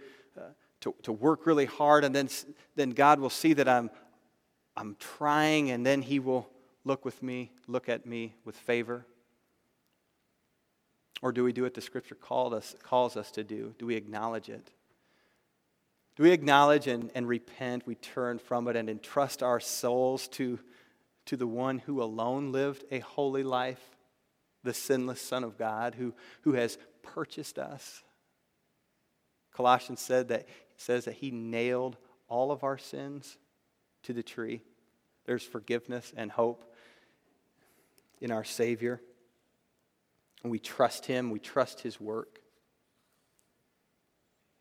to, 0.81 0.95
to 1.03 1.11
work 1.11 1.45
really 1.45 1.65
hard, 1.65 2.03
and 2.03 2.15
then, 2.15 2.29
then 2.75 2.91
God 2.91 3.19
will 3.19 3.29
see 3.29 3.53
that 3.53 3.67
I'm, 3.67 3.89
I'm 4.75 4.95
trying, 4.99 5.71
and 5.71 5.85
then 5.85 6.01
He 6.01 6.19
will 6.19 6.49
look 6.85 7.05
with 7.05 7.21
me, 7.21 7.51
look 7.67 7.89
at 7.89 8.05
me 8.05 8.33
with 8.45 8.55
favor? 8.55 9.05
Or 11.21 11.31
do 11.31 11.43
we 11.43 11.51
do 11.51 11.63
what 11.63 11.73
the 11.73 11.81
Scripture 11.81 12.15
called 12.15 12.53
us, 12.53 12.75
calls 12.81 13.17
us 13.17 13.31
to 13.31 13.43
do? 13.43 13.75
Do 13.77 13.85
we 13.85 13.95
acknowledge 13.95 14.49
it? 14.49 14.71
Do 16.15 16.23
we 16.23 16.31
acknowledge 16.31 16.87
and, 16.87 17.11
and 17.15 17.27
repent? 17.27 17.85
We 17.85 17.95
turn 17.95 18.39
from 18.39 18.67
it 18.67 18.75
and 18.75 18.89
entrust 18.89 19.43
our 19.43 19.59
souls 19.59 20.27
to, 20.29 20.59
to 21.25 21.37
the 21.37 21.47
one 21.47 21.79
who 21.79 22.01
alone 22.01 22.51
lived 22.51 22.83
a 22.91 22.99
holy 22.99 23.43
life, 23.43 23.81
the 24.63 24.73
sinless 24.73 25.21
Son 25.21 25.43
of 25.43 25.57
God 25.57 25.95
who, 25.95 26.13
who 26.41 26.53
has 26.53 26.77
purchased 27.03 27.57
us. 27.57 28.03
Colossians 29.53 29.99
said 29.99 30.29
that 30.29 30.47
says 30.79 31.05
that 31.05 31.15
he 31.15 31.29
nailed 31.29 31.97
all 32.29 32.51
of 32.51 32.63
our 32.63 32.77
sins 32.77 33.37
to 34.03 34.13
the 34.13 34.23
tree. 34.23 34.61
There's 35.25 35.43
forgiveness 35.43 36.13
and 36.15 36.31
hope 36.31 36.73
in 38.21 38.31
our 38.31 38.45
Savior. 38.45 39.01
And 40.41 40.51
we 40.51 40.59
trust 40.59 41.05
him, 41.05 41.31
we 41.31 41.39
trust 41.39 41.81
his 41.81 41.99
work. 41.99 42.39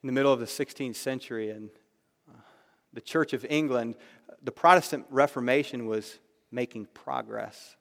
In 0.03 0.09
the 0.09 0.12
middle 0.12 0.33
of 0.33 0.41
the 0.41 0.47
16th 0.47 0.97
century, 0.97 1.51
in 1.51 1.71
uh, 2.29 2.37
the 2.93 3.01
Church 3.01 3.33
of 3.33 3.47
England, 3.49 3.95
the 4.43 4.53
Protestant 4.53 5.07
Reformation 5.11 5.87
was 5.87 6.19
making 6.51 6.87
progress. 6.95 7.77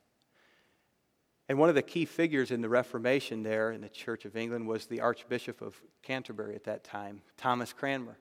And 1.49 1.57
one 1.57 1.69
of 1.69 1.75
the 1.75 1.81
key 1.81 2.05
figures 2.05 2.51
in 2.51 2.61
the 2.61 2.69
Reformation 2.69 3.41
there 3.41 3.71
in 3.71 3.81
the 3.81 3.89
Church 3.89 4.25
of 4.25 4.35
England 4.35 4.67
was 4.67 4.85
the 4.85 5.01
Archbishop 5.01 5.61
of 5.61 5.75
Canterbury 6.03 6.55
at 6.55 6.65
that 6.65 6.83
time, 6.83 7.21
Thomas 7.35 7.73
Cranmer. 7.73 8.17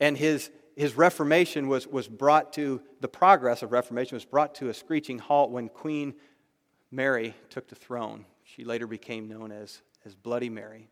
And 0.00 0.16
his, 0.16 0.50
his 0.76 0.96
Reformation 0.96 1.68
was, 1.68 1.86
was 1.86 2.08
brought 2.08 2.52
to, 2.54 2.80
the 3.00 3.08
progress 3.08 3.62
of 3.62 3.72
Reformation 3.72 4.16
was 4.16 4.24
brought 4.24 4.54
to 4.56 4.68
a 4.68 4.74
screeching 4.74 5.18
halt 5.18 5.50
when 5.50 5.68
Queen 5.68 6.14
Mary 6.90 7.34
took 7.50 7.68
the 7.68 7.74
throne. 7.74 8.24
She 8.44 8.64
later 8.64 8.86
became 8.86 9.28
known 9.28 9.52
as, 9.52 9.82
as 10.04 10.14
Bloody 10.14 10.48
Mary 10.48 10.88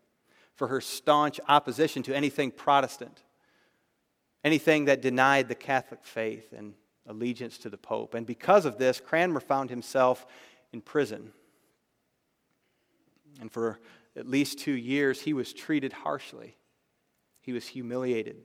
for 0.56 0.68
her 0.68 0.80
staunch 0.80 1.38
opposition 1.48 2.02
to 2.02 2.16
anything 2.16 2.50
Protestant, 2.50 3.22
anything 4.42 4.86
that 4.86 5.02
denied 5.02 5.48
the 5.48 5.54
Catholic 5.54 6.02
faith 6.02 6.52
and 6.56 6.74
allegiance 7.06 7.58
to 7.58 7.70
the 7.70 7.76
Pope. 7.76 8.14
And 8.14 8.26
because 8.26 8.64
of 8.64 8.78
this, 8.78 9.00
Cranmer 9.00 9.40
found 9.40 9.70
himself 9.70 10.26
in 10.72 10.80
prison. 10.80 11.32
And 13.40 13.52
for 13.52 13.78
at 14.16 14.26
least 14.26 14.58
two 14.58 14.72
years, 14.72 15.20
he 15.20 15.34
was 15.34 15.52
treated 15.52 15.92
harshly, 15.92 16.56
he 17.40 17.52
was 17.52 17.68
humiliated. 17.68 18.36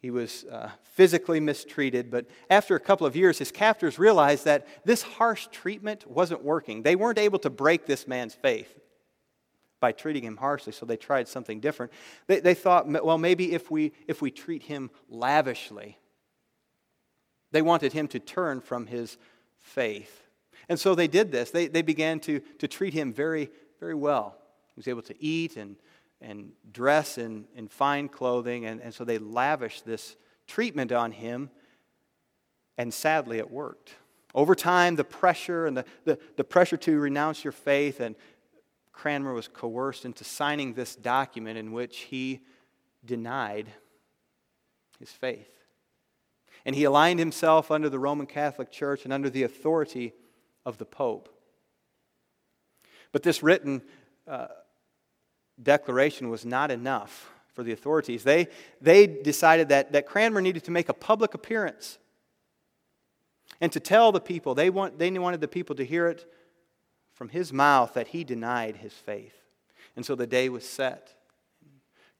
He 0.00 0.10
was 0.10 0.44
uh, 0.44 0.70
physically 0.92 1.40
mistreated, 1.40 2.10
but 2.10 2.26
after 2.48 2.76
a 2.76 2.80
couple 2.80 3.06
of 3.06 3.16
years, 3.16 3.38
his 3.38 3.50
captors 3.50 3.98
realized 3.98 4.44
that 4.44 4.66
this 4.84 5.02
harsh 5.02 5.48
treatment 5.48 6.08
wasn't 6.08 6.44
working. 6.44 6.82
They 6.82 6.94
weren't 6.94 7.18
able 7.18 7.40
to 7.40 7.50
break 7.50 7.86
this 7.86 8.06
man's 8.06 8.34
faith 8.34 8.78
by 9.80 9.92
treating 9.92 10.24
him 10.24 10.36
harshly, 10.36 10.72
so 10.72 10.86
they 10.86 10.96
tried 10.96 11.26
something 11.26 11.60
different. 11.60 11.92
They, 12.28 12.40
they 12.40 12.54
thought, 12.54 12.86
well, 12.86 13.18
maybe 13.18 13.52
if 13.52 13.70
we, 13.70 13.92
if 14.06 14.22
we 14.22 14.30
treat 14.30 14.62
him 14.64 14.90
lavishly, 15.08 15.98
they 17.50 17.62
wanted 17.62 17.92
him 17.92 18.08
to 18.08 18.20
turn 18.20 18.60
from 18.60 18.86
his 18.86 19.18
faith. 19.58 20.24
And 20.68 20.78
so 20.78 20.94
they 20.94 21.08
did 21.08 21.32
this. 21.32 21.50
They, 21.50 21.66
they 21.66 21.82
began 21.82 22.20
to, 22.20 22.40
to 22.58 22.68
treat 22.68 22.94
him 22.94 23.12
very, 23.12 23.50
very 23.80 23.94
well. 23.94 24.36
He 24.74 24.78
was 24.78 24.88
able 24.88 25.02
to 25.02 25.22
eat 25.22 25.56
and 25.56 25.76
and 26.20 26.52
dress 26.72 27.18
in, 27.18 27.46
in 27.54 27.68
fine 27.68 28.08
clothing. 28.08 28.64
And, 28.64 28.80
and 28.80 28.92
so 28.92 29.04
they 29.04 29.18
lavished 29.18 29.84
this 29.84 30.16
treatment 30.46 30.92
on 30.92 31.12
him, 31.12 31.50
and 32.76 32.92
sadly, 32.92 33.38
it 33.38 33.50
worked. 33.50 33.94
Over 34.34 34.54
time, 34.54 34.96
the 34.96 35.04
pressure 35.04 35.66
and 35.66 35.76
the, 35.76 35.84
the, 36.04 36.18
the 36.36 36.44
pressure 36.44 36.76
to 36.78 36.98
renounce 36.98 37.44
your 37.44 37.52
faith, 37.52 38.00
and 38.00 38.14
Cranmer 38.92 39.32
was 39.32 39.48
coerced 39.48 40.04
into 40.04 40.24
signing 40.24 40.74
this 40.74 40.96
document 40.96 41.58
in 41.58 41.72
which 41.72 41.98
he 41.98 42.40
denied 43.04 43.68
his 44.98 45.10
faith. 45.10 45.50
And 46.64 46.74
he 46.74 46.84
aligned 46.84 47.18
himself 47.18 47.70
under 47.70 47.88
the 47.88 47.98
Roman 47.98 48.26
Catholic 48.26 48.70
Church 48.70 49.04
and 49.04 49.12
under 49.12 49.30
the 49.30 49.44
authority 49.44 50.12
of 50.66 50.78
the 50.78 50.84
Pope. 50.84 51.28
But 53.12 53.22
this 53.22 53.42
written 53.42 53.82
uh, 54.26 54.48
declaration 55.62 56.28
was 56.28 56.44
not 56.44 56.70
enough 56.70 57.30
for 57.52 57.62
the 57.62 57.72
authorities. 57.72 58.22
They, 58.22 58.48
they 58.80 59.06
decided 59.06 59.70
that, 59.70 59.92
that 59.92 60.06
Cranmer 60.06 60.40
needed 60.40 60.64
to 60.64 60.70
make 60.70 60.88
a 60.88 60.94
public 60.94 61.34
appearance 61.34 61.98
and 63.60 63.72
to 63.72 63.80
tell 63.80 64.12
the 64.12 64.20
people, 64.20 64.54
they, 64.54 64.70
want, 64.70 64.98
they 64.98 65.10
wanted 65.10 65.40
the 65.40 65.48
people 65.48 65.74
to 65.76 65.84
hear 65.84 66.06
it 66.06 66.30
from 67.12 67.28
his 67.28 67.52
mouth 67.52 67.94
that 67.94 68.08
he 68.08 68.22
denied 68.22 68.76
his 68.76 68.92
faith. 68.92 69.34
And 69.96 70.06
so 70.06 70.14
the 70.14 70.26
day 70.26 70.48
was 70.48 70.64
set. 70.64 71.14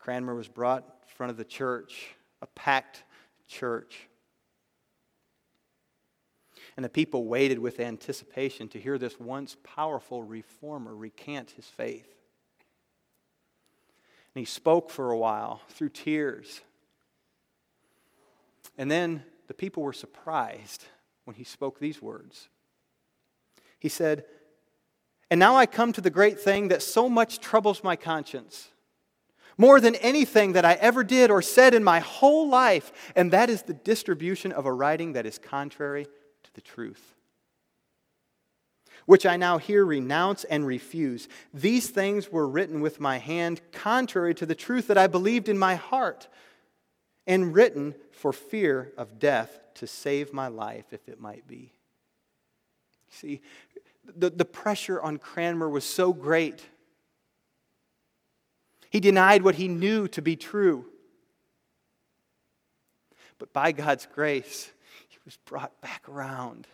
Cranmer 0.01 0.34
was 0.34 0.49
brought 0.49 0.82
in 0.82 1.14
front 1.14 1.30
of 1.30 1.36
the 1.36 1.45
church, 1.45 2.09
a 2.43 2.47
packed 2.49 3.05
church. 3.47 4.09
And 6.76 6.84
the 6.84 6.89
people 6.89 7.26
waited 7.26 7.61
with 7.61 7.78
anticipation 7.78 8.68
to 8.68 8.80
hear 8.80 8.99
this 8.99 9.20
once 9.20 9.57
powerful 9.62 10.24
reformer 10.24 10.95
recant 10.95 11.53
his 11.53 11.66
faith. 11.66 12.17
And 14.34 14.40
he 14.40 14.44
spoke 14.44 14.90
for 14.90 15.10
a 15.10 15.18
while 15.18 15.62
through 15.68 15.90
tears. 15.90 16.60
And 18.76 18.90
then 18.90 19.24
the 19.48 19.54
people 19.54 19.82
were 19.82 19.92
surprised 19.92 20.84
when 21.24 21.34
he 21.34 21.44
spoke 21.44 21.78
these 21.78 22.00
words. 22.00 22.48
He 23.78 23.88
said, 23.88 24.24
And 25.30 25.40
now 25.40 25.56
I 25.56 25.66
come 25.66 25.92
to 25.92 26.00
the 26.00 26.10
great 26.10 26.40
thing 26.40 26.68
that 26.68 26.82
so 26.82 27.08
much 27.08 27.40
troubles 27.40 27.82
my 27.82 27.96
conscience, 27.96 28.68
more 29.56 29.80
than 29.80 29.96
anything 29.96 30.52
that 30.52 30.64
I 30.64 30.74
ever 30.74 31.02
did 31.02 31.30
or 31.30 31.42
said 31.42 31.74
in 31.74 31.82
my 31.82 32.00
whole 32.00 32.48
life, 32.48 33.12
and 33.16 33.32
that 33.32 33.50
is 33.50 33.62
the 33.62 33.74
distribution 33.74 34.52
of 34.52 34.66
a 34.66 34.72
writing 34.72 35.14
that 35.14 35.26
is 35.26 35.38
contrary 35.38 36.04
to 36.04 36.54
the 36.54 36.60
truth 36.60 37.16
which 39.09 39.24
I 39.24 39.38
now 39.38 39.56
here 39.56 39.86
renounce 39.86 40.44
and 40.44 40.66
refuse. 40.66 41.30
These 41.54 41.88
things 41.88 42.30
were 42.30 42.46
written 42.46 42.82
with 42.82 43.00
my 43.00 43.16
hand, 43.16 43.62
contrary 43.72 44.34
to 44.34 44.44
the 44.44 44.54
truth 44.54 44.88
that 44.88 44.98
I 44.98 45.06
believed 45.06 45.48
in 45.48 45.59
my 45.59 45.76
heart, 45.76 46.28
and 47.26 47.54
written 47.54 47.94
for 48.11 48.34
fear 48.34 48.92
of 48.98 49.18
death 49.18 49.61
to 49.76 49.86
save 49.86 50.34
my 50.34 50.48
life, 50.48 50.92
if 50.92 51.09
it 51.09 51.18
might 51.18 51.46
be. 51.46 51.72
See, 53.09 53.40
the, 54.04 54.28
the 54.28 54.44
pressure 54.44 55.00
on 55.00 55.16
Cranmer 55.16 55.70
was 55.70 55.84
so 55.84 56.12
great. 56.12 56.66
He 58.90 59.00
denied 59.00 59.40
what 59.40 59.54
he 59.54 59.68
knew 59.68 60.06
to 60.09 60.20
be 60.20 60.36
true. 60.36 60.84
But 63.38 63.54
by 63.54 63.72
God's 63.72 64.06
grace, 64.14 64.70
he 65.09 65.16
was 65.24 65.38
brought 65.46 65.80
back 65.80 66.06
around 66.11 66.66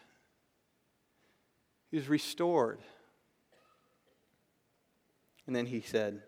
he 1.95 1.99
was 2.01 2.09
restored. 2.09 2.81
And 5.47 5.55
then 5.55 5.67
he 5.67 5.81
said, 5.81 6.23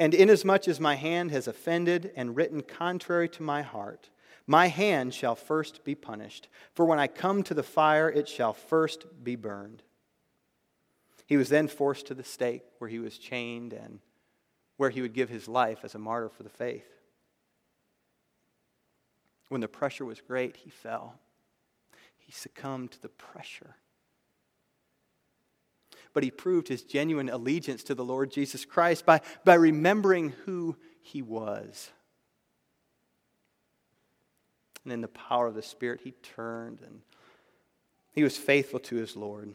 And 0.00 0.12
inasmuch 0.12 0.66
as 0.66 0.80
my 0.80 0.96
hand 0.96 1.30
has 1.30 1.46
offended 1.46 2.10
and 2.16 2.34
written 2.34 2.60
contrary 2.60 3.28
to 3.28 3.44
my 3.44 3.62
heart, 3.62 4.10
my 4.48 4.66
hand 4.66 5.14
shall 5.14 5.36
first 5.36 5.84
be 5.84 5.94
punished. 5.94 6.48
For 6.74 6.84
when 6.84 6.98
I 6.98 7.06
come 7.06 7.44
to 7.44 7.54
the 7.54 7.62
fire, 7.62 8.10
it 8.10 8.26
shall 8.26 8.52
first 8.52 9.06
be 9.22 9.36
burned. 9.36 9.84
He 11.24 11.36
was 11.36 11.50
then 11.50 11.68
forced 11.68 12.08
to 12.08 12.14
the 12.14 12.24
stake 12.24 12.64
where 12.78 12.90
he 12.90 12.98
was 12.98 13.16
chained 13.16 13.72
and 13.72 14.00
where 14.76 14.90
he 14.90 15.02
would 15.02 15.14
give 15.14 15.28
his 15.28 15.46
life 15.46 15.84
as 15.84 15.94
a 15.94 16.00
martyr 16.00 16.30
for 16.30 16.42
the 16.42 16.48
faith. 16.48 16.90
When 19.50 19.60
the 19.60 19.68
pressure 19.68 20.04
was 20.04 20.20
great, 20.20 20.56
he 20.56 20.70
fell. 20.70 21.20
He 22.18 22.32
succumbed 22.32 22.90
to 22.90 23.02
the 23.02 23.08
pressure 23.08 23.76
but 26.16 26.24
he 26.24 26.30
proved 26.30 26.66
his 26.66 26.82
genuine 26.82 27.28
allegiance 27.28 27.82
to 27.82 27.94
the 27.94 28.02
Lord 28.02 28.30
Jesus 28.30 28.64
Christ 28.64 29.04
by, 29.04 29.20
by 29.44 29.52
remembering 29.52 30.30
who 30.46 30.74
he 31.02 31.20
was. 31.20 31.90
And 34.82 34.94
in 34.94 35.02
the 35.02 35.08
power 35.08 35.46
of 35.46 35.54
the 35.54 35.60
Spirit, 35.60 36.00
he 36.02 36.12
turned 36.12 36.78
and 36.80 37.02
he 38.14 38.22
was 38.22 38.38
faithful 38.38 38.80
to 38.80 38.96
his 38.96 39.14
Lord. 39.14 39.52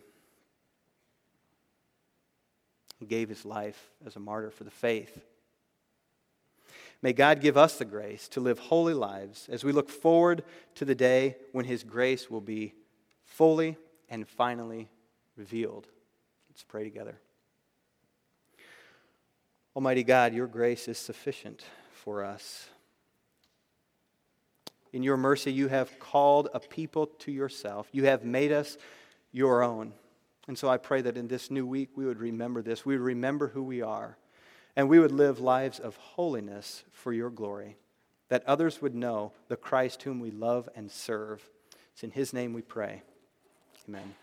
He 3.00 3.08
gave 3.08 3.28
his 3.28 3.44
life 3.44 3.90
as 4.06 4.16
a 4.16 4.20
martyr 4.20 4.52
for 4.52 4.64
the 4.64 4.70
faith. 4.70 5.20
May 7.02 7.14
God 7.14 7.42
give 7.42 7.58
us 7.58 7.80
the 7.80 7.86
grace 7.86 8.28
to 8.28 8.40
live 8.40 8.60
holy 8.60 8.94
lives 8.94 9.50
as 9.52 9.64
we 9.64 9.72
look 9.72 9.90
forward 9.90 10.44
to 10.76 10.86
the 10.86 10.94
day 10.94 11.38
when 11.54 11.66
his 11.66 11.84
grace 11.84 12.30
will 12.30 12.40
be 12.40 12.76
fully 13.26 13.78
and 14.10 14.28
finally 14.28 14.90
revealed. 15.36 15.88
Let's 16.52 16.64
pray 16.64 16.84
together. 16.84 17.16
Almighty 19.74 20.04
God, 20.04 20.34
your 20.34 20.48
grace 20.48 20.90
is 20.90 20.98
sufficient 20.98 21.64
for 21.94 22.26
us. 22.26 22.68
In 24.92 25.02
your 25.02 25.16
mercy, 25.16 25.54
you 25.54 25.70
have 25.70 25.98
called 25.98 26.50
a 26.54 26.60
people 26.60 27.08
to 27.08 27.32
yourself. 27.32 27.88
You 27.94 28.04
have 28.04 28.26
made 28.26 28.52
us 28.52 28.78
your 29.32 29.64
own. 29.64 29.94
And 30.50 30.58
so 30.58 30.68
I 30.68 30.76
pray 30.76 31.02
that 31.04 31.16
in 31.16 31.30
this 31.30 31.50
new 31.50 31.66
week 31.66 31.92
we 31.96 32.06
would 32.06 32.20
remember 32.20 32.62
this. 32.62 32.86
We 32.86 32.98
would 32.98 33.06
remember 33.06 33.48
who 33.48 33.64
we 33.64 33.82
are. 33.82 34.18
and 34.76 34.90
we 34.90 35.00
would 35.00 35.12
live 35.12 35.40
lives 35.40 35.80
of 35.80 35.96
holiness 35.98 36.84
for 36.92 37.12
your 37.12 37.30
glory, 37.30 37.78
that 38.30 38.44
others 38.46 38.82
would 38.82 38.96
know 38.96 39.34
the 39.48 39.58
Christ 39.58 40.04
whom 40.04 40.20
we 40.20 40.32
love 40.32 40.70
and 40.76 40.90
serve. 40.90 41.50
It's 41.94 42.04
in 42.04 42.12
his 42.12 42.34
name 42.34 42.54
we 42.54 42.62
pray. 42.62 43.04
Amen. 43.88 44.14